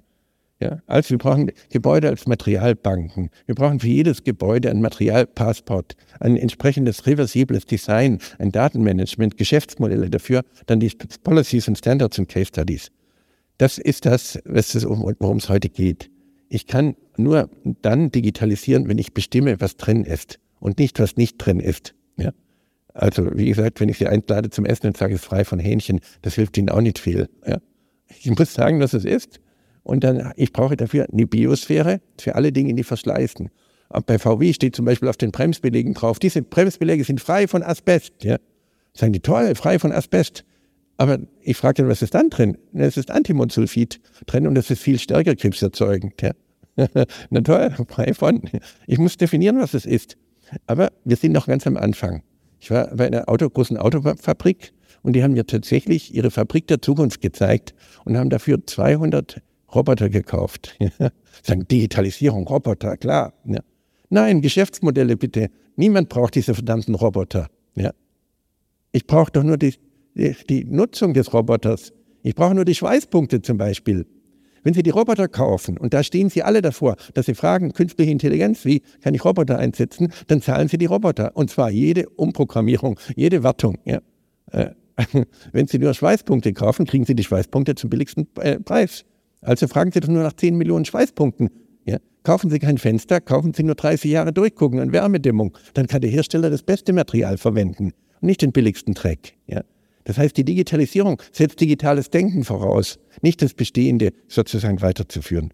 [0.62, 3.32] Ja, also wir brauchen Gebäude als Materialbanken.
[3.47, 10.43] Wir brauchen für jedes Gebäude ein Materialpassport, ein entsprechendes reversibles Design, ein Datenmanagement, Geschäftsmodelle dafür,
[10.68, 10.91] dann die
[11.24, 12.91] Policies und Standards und Case Studies.
[13.57, 16.12] Das ist das, worum es heute geht.
[16.47, 17.49] Ich kann nur
[17.82, 21.95] dann digitalisieren, wenn ich bestimme, was drin ist und nicht, was nicht drin ist.
[22.18, 22.34] Ja?
[22.93, 25.57] Also, wie gesagt, wenn ich Sie einlade zum Essen und sage, es ist frei von
[25.57, 27.30] Hähnchen, das hilft Ihnen auch nicht viel.
[27.47, 27.57] Ja?
[28.09, 29.39] Ich muss sagen, was es ist.
[29.84, 33.49] Und dann, ich brauche dafür eine Biosphäre für alle Dinge, die verschleißen.
[33.89, 37.63] Und bei VW steht zum Beispiel auf den Bremsbelegen drauf, diese Bremsbeläge sind frei von
[37.63, 38.23] Asbest.
[38.23, 38.38] Ja.
[38.93, 40.45] Sagen die, toll, frei von Asbest.
[40.97, 42.57] Aber ich frage dann, was ist dann drin?
[42.73, 46.21] Es ist Antimonsulfid drin und das ist viel stärker krebserzeugend.
[46.21, 46.32] Ja.
[47.29, 48.41] Na toll, frei von.
[48.88, 50.17] Ich muss definieren, was es ist.
[50.67, 52.23] Aber wir sind noch ganz am Anfang.
[52.59, 56.82] Ich war bei einer Auto, großen Autofabrik und die haben mir tatsächlich ihre Fabrik der
[56.82, 57.73] Zukunft gezeigt
[58.05, 59.41] und haben dafür 200
[59.74, 60.78] Roboter gekauft.
[61.43, 63.34] Sagen Digitalisierung, Roboter, klar.
[63.45, 63.59] Ja.
[64.09, 65.49] Nein, Geschäftsmodelle bitte.
[65.76, 67.47] Niemand braucht diese verdammten Roboter.
[67.76, 67.91] Ja.
[68.91, 69.76] Ich brauche doch nur die,
[70.15, 71.93] die, die Nutzung des Roboters.
[72.24, 74.05] Ich brauche nur die Schweißpunkte zum Beispiel.
[74.63, 78.11] Wenn Sie die Roboter kaufen und da stehen Sie alle davor, dass Sie fragen, künstliche
[78.11, 81.36] Intelligenz, wie kann ich Roboter einsetzen, dann zahlen Sie die Roboter.
[81.36, 83.80] Und zwar jede Umprogrammierung, jede Wartung.
[83.86, 84.01] Ja.
[84.51, 84.72] Äh,
[85.51, 89.05] wenn Sie nur Schweißpunkte kaufen, kriegen Sie die Schweißpunkte zum billigsten äh, Preis.
[89.41, 91.49] Also fragen Sie doch nur nach 10 Millionen Schweißpunkten.
[91.85, 91.97] Ja?
[92.23, 95.57] Kaufen Sie kein Fenster, kaufen Sie nur 30 Jahre durchgucken an Wärmedämmung.
[95.73, 99.33] Dann kann der Hersteller das beste Material verwenden und nicht den billigsten Dreck.
[99.47, 99.63] Ja?
[100.03, 105.53] Das heißt, die Digitalisierung setzt digitales Denken voraus, nicht das Bestehende sozusagen weiterzuführen.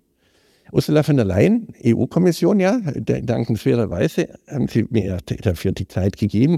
[0.71, 6.57] Ursula von der Leyen, EU-Kommission, ja, dankenswerterweise haben Sie mir dafür die Zeit gegeben,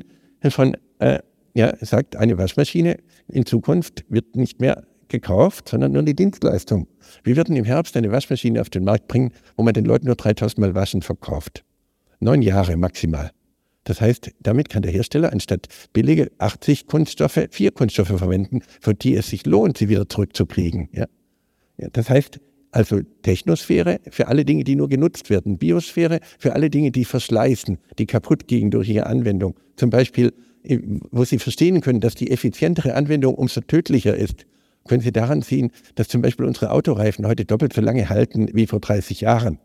[0.49, 1.19] von, äh,
[1.53, 6.87] ja, sagt, eine Waschmaschine in Zukunft wird nicht mehr gekauft, sondern nur die Dienstleistung.
[7.23, 10.15] Wir werden im Herbst eine Waschmaschine auf den Markt bringen, wo man den Leuten nur
[10.15, 11.63] 3000 Mal Waschen verkauft.
[12.19, 13.31] Neun Jahre maximal.
[13.83, 19.15] Das heißt, damit kann der Hersteller anstatt billige 80 Kunststoffe vier Kunststoffe verwenden, für die
[19.15, 20.89] es sich lohnt, sie wieder zurückzukriegen.
[20.91, 21.05] Ja?
[21.77, 22.39] ja das heißt,
[22.71, 25.57] also Technosphäre für alle Dinge, die nur genutzt werden.
[25.57, 29.59] Biosphäre für alle Dinge, die verschleißen, die kaputt gehen durch ihre Anwendung.
[29.75, 30.33] Zum Beispiel,
[30.63, 30.77] äh,
[31.09, 34.45] wo Sie verstehen können, dass die effizientere Anwendung umso tödlicher ist
[34.87, 38.67] können Sie daran sehen, dass zum Beispiel unsere Autoreifen heute doppelt so lange halten wie
[38.67, 39.59] vor 30 Jahren.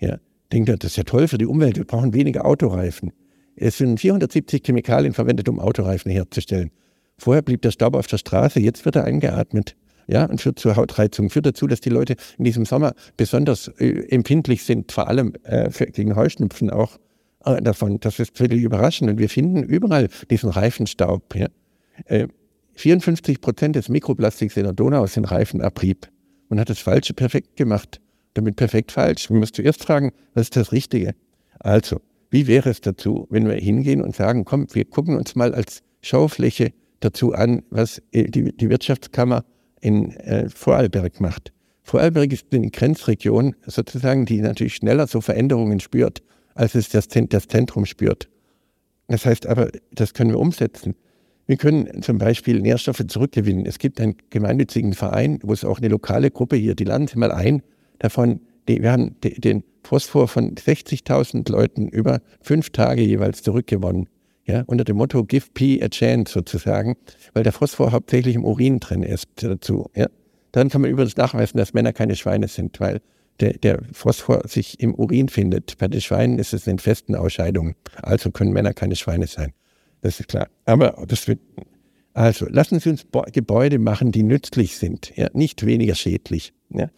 [0.00, 0.18] Ja,
[0.52, 3.12] denkt ihr, das ist ja toll für die Umwelt, wir brauchen weniger Autoreifen.
[3.54, 6.70] Es sind 470 Chemikalien verwendet, um Autoreifen herzustellen.
[7.18, 9.76] Vorher blieb der Staub auf der Straße, jetzt wird er eingeatmet.
[10.08, 14.08] Ja, und führt zur Hautreizung, führt dazu, dass die Leute in diesem Sommer besonders äh,
[14.08, 16.98] empfindlich sind, vor allem äh, für, gegen Heuschnupfen auch
[17.44, 18.00] äh, davon.
[18.00, 19.10] Das ist völlig überraschend.
[19.10, 21.34] Und wir finden überall diesen Reifenstaub.
[21.36, 22.26] Ja.
[22.74, 26.08] Äh, 54 Prozent des Mikroplastiks in der Donau sind Reifenabrieb.
[26.48, 28.00] Man hat das Falsche perfekt gemacht.
[28.34, 29.30] Damit perfekt falsch.
[29.30, 31.14] Man muss zuerst fragen, was ist das Richtige?
[31.58, 32.00] Also,
[32.30, 35.82] wie wäre es dazu, wenn wir hingehen und sagen, komm, wir gucken uns mal als
[36.00, 39.44] Schaufläche dazu an, was äh, die, die Wirtschaftskammer
[39.80, 41.52] in äh, Vorarlberg macht.
[41.82, 46.22] Vorarlberg ist eine Grenzregion sozusagen, die natürlich schneller so Veränderungen spürt,
[46.54, 48.28] als es das Zentrum spürt.
[49.08, 50.94] Das heißt aber, das können wir umsetzen.
[51.46, 53.66] Wir können zum Beispiel Nährstoffe zurückgewinnen.
[53.66, 57.32] Es gibt einen gemeinnützigen Verein, wo es auch eine lokale Gruppe hier, die Sie mal
[57.32, 57.62] ein,
[57.98, 64.08] davon, die, wir haben den Phosphor von 60.000 Leuten über fünf Tage jeweils zurückgewonnen.
[64.44, 66.96] Ja, unter dem Motto Give P a chance sozusagen,
[67.32, 69.88] weil der Phosphor hauptsächlich im Urin drin ist dazu.
[69.94, 70.08] Ja.
[70.50, 73.00] Dann kann man übrigens nachweisen, dass Männer keine Schweine sind, weil
[73.40, 75.78] der, der Phosphor sich im Urin findet.
[75.78, 77.74] Bei den Schweinen ist es in festen Ausscheidungen.
[78.02, 79.52] Also können Männer keine Schweine sein.
[80.02, 80.48] Das ist klar.
[80.66, 81.40] Aber das wird,
[82.12, 86.52] also lassen Sie uns Gebäude machen, die nützlich sind, ja, nicht weniger schädlich.
[86.68, 86.90] Ja.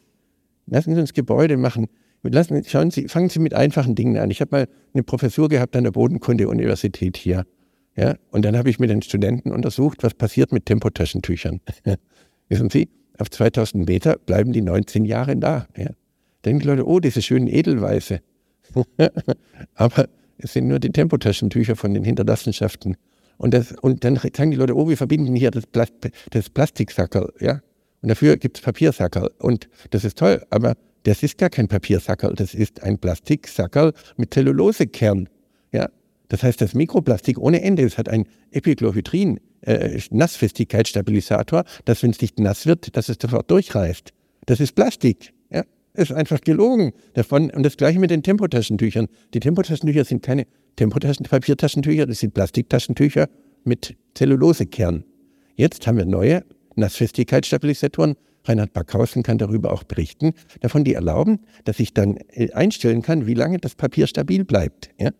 [0.66, 1.88] Lassen Sie uns Gebäude machen.
[2.22, 4.30] Lassen, schauen Sie, fangen Sie mit einfachen Dingen an.
[4.30, 7.44] Ich habe mal eine Professur gehabt an der Bodenkunde-Universität hier.
[7.96, 11.60] Ja, und dann habe ich mit den Studenten untersucht, was passiert mit Tempotaschentüchern.
[12.48, 12.88] Wissen Sie,
[13.18, 15.68] auf 2000 Meter bleiben die 19 Jahre da.
[15.76, 15.90] Ja.
[16.44, 18.20] Denken die Leute, oh, diese schönen Edelweiße.
[19.74, 20.08] Aber
[20.38, 22.96] es sind nur die Tempotaschentücher von den Hinterlassenschaften.
[23.36, 25.92] Und, das, und dann sagen die Leute, oh, wir verbinden hier das, Plast
[26.30, 27.60] das Plastiksackerl, ja.
[28.02, 29.30] Und dafür gibt es Papiersackerl.
[29.38, 30.74] Und das ist toll, aber
[31.04, 35.28] das ist gar kein Papiersackerl, das ist ein Plastiksackerl mit Zellulosekern.
[35.72, 35.88] Ja?
[36.28, 42.20] Das heißt, das Mikroplastik ohne Ende, es hat ein Epichlorhydrin, äh, Nassfestigkeitsstabilisator, dass wenn es
[42.20, 44.10] nicht nass wird, dass es sofort durchreißt.
[44.46, 45.32] Das ist Plastik.
[45.94, 47.50] Ist einfach gelogen davon.
[47.50, 49.06] Und das gleiche mit den Tempotaschentüchern.
[49.32, 53.28] Die Tempotaschentücher sind keine Tempotaschen, Papiertaschentücher, das sind Plastiktaschentücher
[53.62, 55.04] mit Zellulosekern.
[55.54, 58.16] Jetzt haben wir neue Nassfestigkeitsstabilisatoren.
[58.44, 63.26] Reinhard Backhausen kann darüber auch berichten, davon die erlauben, dass ich dann äh, einstellen kann,
[63.26, 64.90] wie lange das Papier stabil bleibt.
[65.00, 65.10] Ja?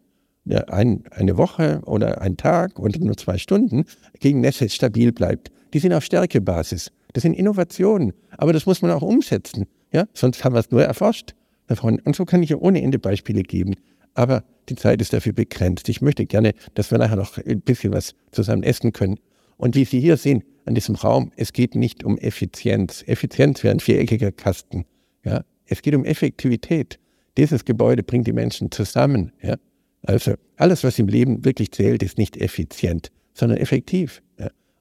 [0.45, 3.87] Ja, ein, eine Woche oder ein Tag oder nur zwei Stunden
[4.21, 5.51] gegen Nässe stabil bleibt.
[5.73, 6.91] Die sind auf Stärkebasis.
[7.15, 9.67] Das sind Innovationen, aber das muss man auch umsetzen.
[9.95, 10.07] Ja?
[10.13, 11.35] Sonst haben wir es nur erforscht.
[11.81, 13.77] Und so kann ich ja ohne Ende Beispiele geben.
[14.13, 15.89] Aber die Zeit ist dafür begrenzt.
[15.89, 19.19] Ich möchte gerne, dass wir nachher noch ein bisschen was zusammen essen können.
[19.57, 23.05] Und wie Sie hier sehen, an diesem Raum, es geht nicht um Effizienz.
[23.07, 24.85] Effizienz wäre ein viereckiger Kasten.
[25.25, 25.45] Ja?
[25.67, 26.99] Es geht um Effektivität.
[27.37, 29.33] Dieses Gebäude bringt die Menschen zusammen.
[29.43, 29.57] Ja?
[30.03, 34.23] Also alles, was im Leben wirklich zählt, ist nicht effizient, sondern effektiv.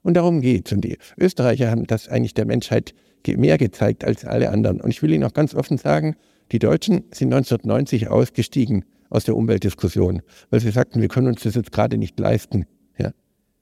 [0.04, 0.72] Und darum geht es.
[0.72, 2.94] Und die Österreicher haben das eigentlich der Menschheit
[3.26, 4.80] mehr gezeigt als alle anderen.
[4.80, 6.14] Und ich will Ihnen auch ganz offen sagen,
[6.52, 11.54] die Deutschen sind 1990 ausgestiegen aus der Umweltdiskussion, weil sie sagten, wir können uns das
[11.54, 12.66] jetzt gerade nicht leisten.
[12.98, 13.12] Ja?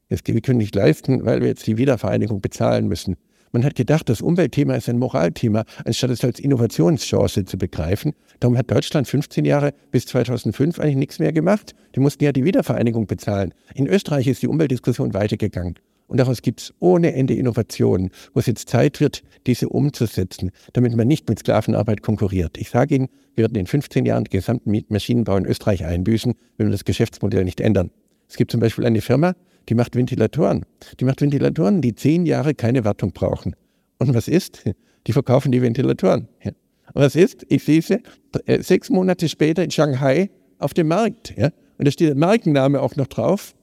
[0.09, 3.17] wir können nicht leisten, weil wir jetzt die Wiedervereinigung bezahlen müssen.
[3.53, 8.15] Man hat gedacht, das Umweltthema ist ein Moralthema, anstatt es als Innovationschance zu begreifen.
[8.41, 11.75] Darum hat Deutschland 15 Jahre bis 2005 eigentlich nichts mehr gemacht.
[11.95, 13.53] Die mussten ja die Wiedervereinigung bezahlen.
[13.75, 15.75] In Österreich ist die Umweltdiskussion weitergegangen.
[16.13, 20.95] Und daraus gibt es ohne Ende Innovationen, wo es jetzt Zeit wird, diese umzusetzen, damit
[20.95, 22.59] man nicht mit Sklavenarbeit konkurriert.
[22.59, 26.67] Ich sage Ihnen, wir werden in 15 Jahren den gesamten Maschinenbau in Österreich einbüßen, wenn
[26.67, 27.91] wir das Geschäftsmodell nicht ändern.
[28.29, 29.33] Es gibt zum Beispiel eine Firma,
[29.71, 30.67] die macht Ventilatoren.
[31.01, 33.57] Die macht Ventilatoren, die zehn Jahre keine Wartung brauchen.
[33.99, 34.65] Und was ist?
[35.07, 36.29] Die verkaufen die Ventilatoren.
[36.45, 36.55] Und
[36.93, 37.47] was ist?
[37.49, 38.03] Ich sehe sie
[38.45, 41.33] äh, sechs Monate später in Shanghai auf dem Markt.
[41.39, 43.55] Und da steht der Markenname auch noch drauf.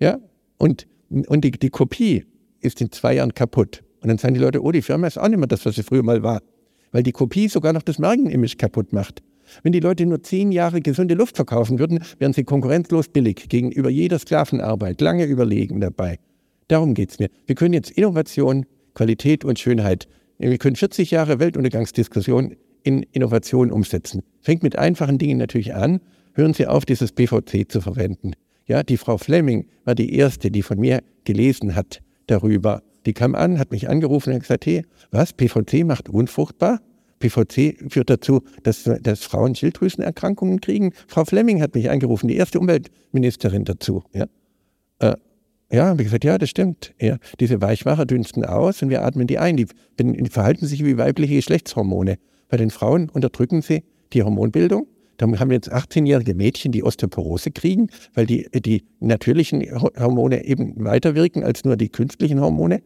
[0.00, 0.18] Ja.
[0.56, 2.24] Und, und die, die Kopie
[2.60, 3.82] ist in zwei Jahren kaputt.
[4.00, 5.82] Und dann sagen die Leute, oh, die Firma ist auch nicht mehr das, was sie
[5.82, 6.42] früher mal war.
[6.90, 9.22] Weil die Kopie sogar noch das Markenimage kaputt macht.
[9.62, 13.90] Wenn die Leute nur zehn Jahre gesunde Luft verkaufen würden, wären sie konkurrenzlos billig gegenüber
[13.90, 16.18] jeder Sklavenarbeit, lange überlegen dabei.
[16.68, 17.28] Darum geht es mir.
[17.46, 20.08] Wir können jetzt Innovation, Qualität und Schönheit,
[20.38, 24.22] wir können 40 Jahre Weltuntergangsdiskussion in Innovation umsetzen.
[24.40, 26.00] Fängt mit einfachen Dingen natürlich an.
[26.34, 28.32] Hören Sie auf, dieses PVC zu verwenden.
[28.72, 32.82] Ja, die Frau Fleming war die erste, die von mir gelesen hat darüber.
[33.04, 36.80] Die kam an, hat mich angerufen und gesagt, hey, was, PVC macht unfruchtbar?
[37.18, 40.94] PVC führt dazu, dass, dass Frauen Schilddrüsenerkrankungen kriegen.
[41.06, 44.04] Frau Fleming hat mich angerufen, die erste Umweltministerin dazu.
[44.14, 44.24] Ja,
[45.00, 45.16] äh,
[45.70, 46.94] ja habe ich gesagt, ja, das stimmt.
[46.98, 49.58] Ja, diese Weichmacher dünsten aus und wir atmen die ein.
[49.58, 49.66] Die,
[50.00, 52.16] die verhalten sich wie weibliche Geschlechtshormone.
[52.48, 54.86] Bei den Frauen unterdrücken sie die Hormonbildung.
[55.22, 60.84] Da haben wir jetzt 18-jährige Mädchen, die Osteoporose kriegen, weil die, die natürlichen Hormone eben
[60.84, 62.82] weiter wirken als nur die künstlichen Hormone.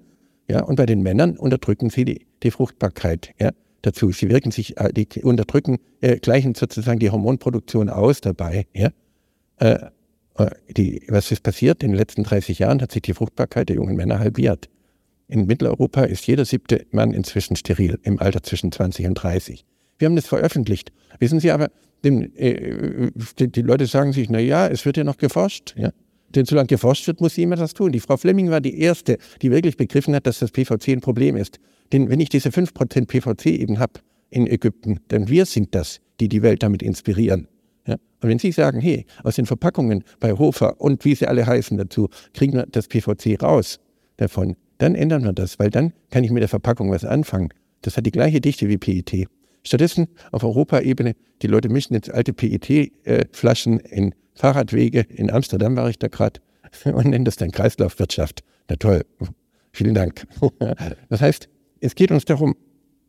[0.46, 3.32] Ja, und bei den Männern unterdrücken sie die, die Fruchtbarkeit.
[3.40, 3.52] Ja
[3.86, 4.10] dazu.
[4.12, 8.66] Sie wirken sich, äh, die unterdrücken, äh, gleichen sozusagen die Hormonproduktion aus dabei.
[8.74, 8.90] Ja?
[9.58, 9.78] Äh,
[10.36, 11.82] äh die, was ist passiert?
[11.82, 14.68] In den letzten 30 Jahren hat sich die Fruchtbarkeit der jungen Männer halbiert.
[15.28, 19.64] In Mitteleuropa ist jeder siebte Mann inzwischen steril im Alter zwischen 20 und 30.
[19.98, 20.92] Wir haben das veröffentlicht.
[21.18, 21.70] Wissen Sie aber,
[22.04, 25.74] den, äh, die, die, Leute sagen sich, na ja, es wird ja noch geforscht.
[25.76, 25.90] Ja?
[26.34, 27.92] Denn solange geforscht wird, muss jemand das tun.
[27.92, 31.36] Die Frau Fleming war die Erste, die wirklich begriffen hat, dass das PVC ein Problem
[31.36, 31.58] ist.
[31.92, 36.28] Denn wenn ich diese 5% PVC eben habe in Ägypten, dann wir sind das, die
[36.28, 37.48] die Welt damit inspirieren.
[37.86, 37.94] Ja?
[37.94, 41.76] Und wenn Sie sagen, hey, aus den Verpackungen bei Hofer und wie sie alle heißen
[41.76, 43.78] dazu, kriegen wir das PVC raus
[44.16, 47.48] davon, dann ändern wir das, weil dann kann ich mit der Verpackung was anfangen.
[47.82, 49.28] Das hat die gleiche Dichte wie PET.
[49.66, 55.00] Stattdessen auf Europaebene, die Leute mischen jetzt alte PET-Flaschen in Fahrradwege.
[55.00, 56.40] In Amsterdam war ich da gerade
[56.84, 58.44] und nennen das dann Kreislaufwirtschaft.
[58.68, 59.04] Na toll,
[59.72, 60.26] vielen Dank.
[61.08, 61.48] Das heißt,
[61.80, 62.56] es geht uns darum,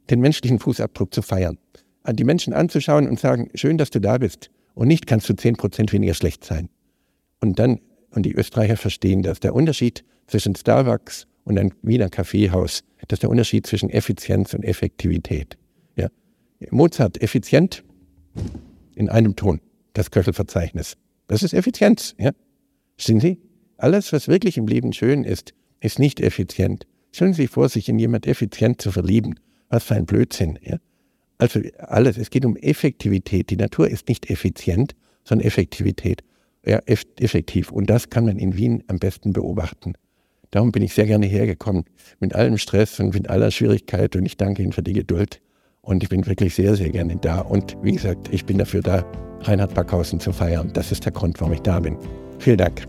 [0.09, 1.57] den menschlichen Fußabdruck zu feiern,
[2.03, 4.49] an die Menschen anzuschauen und sagen, schön, dass du da bist.
[4.73, 6.69] Und nicht kannst du 10% weniger schlecht sein.
[7.39, 7.79] Und dann,
[8.11, 13.23] und die Österreicher verstehen das, der Unterschied zwischen Starbucks und einem Wiener Kaffeehaus, das ist
[13.23, 15.57] der Unterschied zwischen Effizienz und Effektivität.
[16.71, 17.83] Mozart, effizient
[18.95, 19.61] in einem Ton,
[19.93, 20.97] das Köchelverzeichnis.
[21.27, 22.15] Das ist Effizienz.
[22.17, 22.31] Ja.
[22.97, 23.39] Sehen Sie?
[23.77, 26.87] Alles, was wirklich im Leben schön ist, ist nicht effizient.
[27.11, 29.39] Stellen Sie sich vor, sich in jemand effizient zu verlieben.
[29.69, 30.57] Was für ein Blödsinn.
[30.61, 30.77] Ja?
[31.37, 33.49] Also alles, es geht um Effektivität.
[33.49, 36.23] Die Natur ist nicht effizient, sondern Effektivität.
[36.65, 37.71] Ja, effektiv.
[37.71, 39.93] Und das kann man in Wien am besten beobachten.
[40.51, 41.85] Darum bin ich sehr gerne hergekommen,
[42.19, 44.15] mit allem Stress und mit aller Schwierigkeit.
[44.15, 45.41] Und ich danke Ihnen für die Geduld.
[45.87, 47.39] Und ich bin wirklich sehr, sehr gerne da.
[47.39, 49.05] Und wie gesagt, ich bin dafür da,
[49.43, 50.69] Reinhard Backhausen zu feiern.
[50.73, 51.95] Das ist der Grund, warum ich da bin.
[52.39, 52.83] Vielen Dank.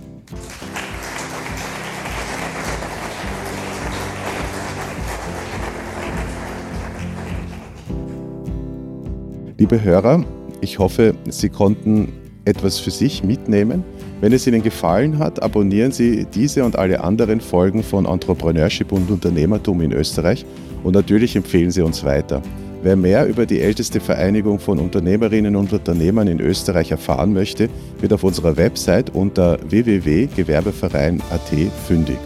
[9.59, 10.24] Liebe Hörer,
[10.61, 12.12] ich hoffe, Sie konnten
[12.46, 13.84] etwas für sich mitnehmen.
[14.20, 19.09] Wenn es Ihnen gefallen hat, abonnieren Sie diese und alle anderen Folgen von Entrepreneurship und
[19.09, 20.44] Unternehmertum in Österreich
[20.82, 22.42] und natürlich empfehlen Sie uns weiter.
[22.82, 27.68] Wer mehr über die älteste Vereinigung von Unternehmerinnen und Unternehmern in Österreich erfahren möchte,
[28.00, 31.52] wird auf unserer Website unter www.gewerbeverein.at
[31.86, 32.18] fündig.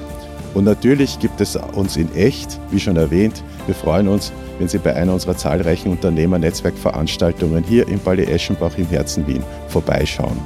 [0.53, 3.43] Und natürlich gibt es uns in echt, wie schon erwähnt.
[3.65, 8.87] Wir freuen uns, wenn Sie bei einer unserer zahlreichen Unternehmernetzwerkveranstaltungen hier im Palais Eschenbach im
[8.89, 10.39] Herzen Wien vorbeischauen.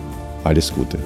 [0.44, 0.98] Alles Gute.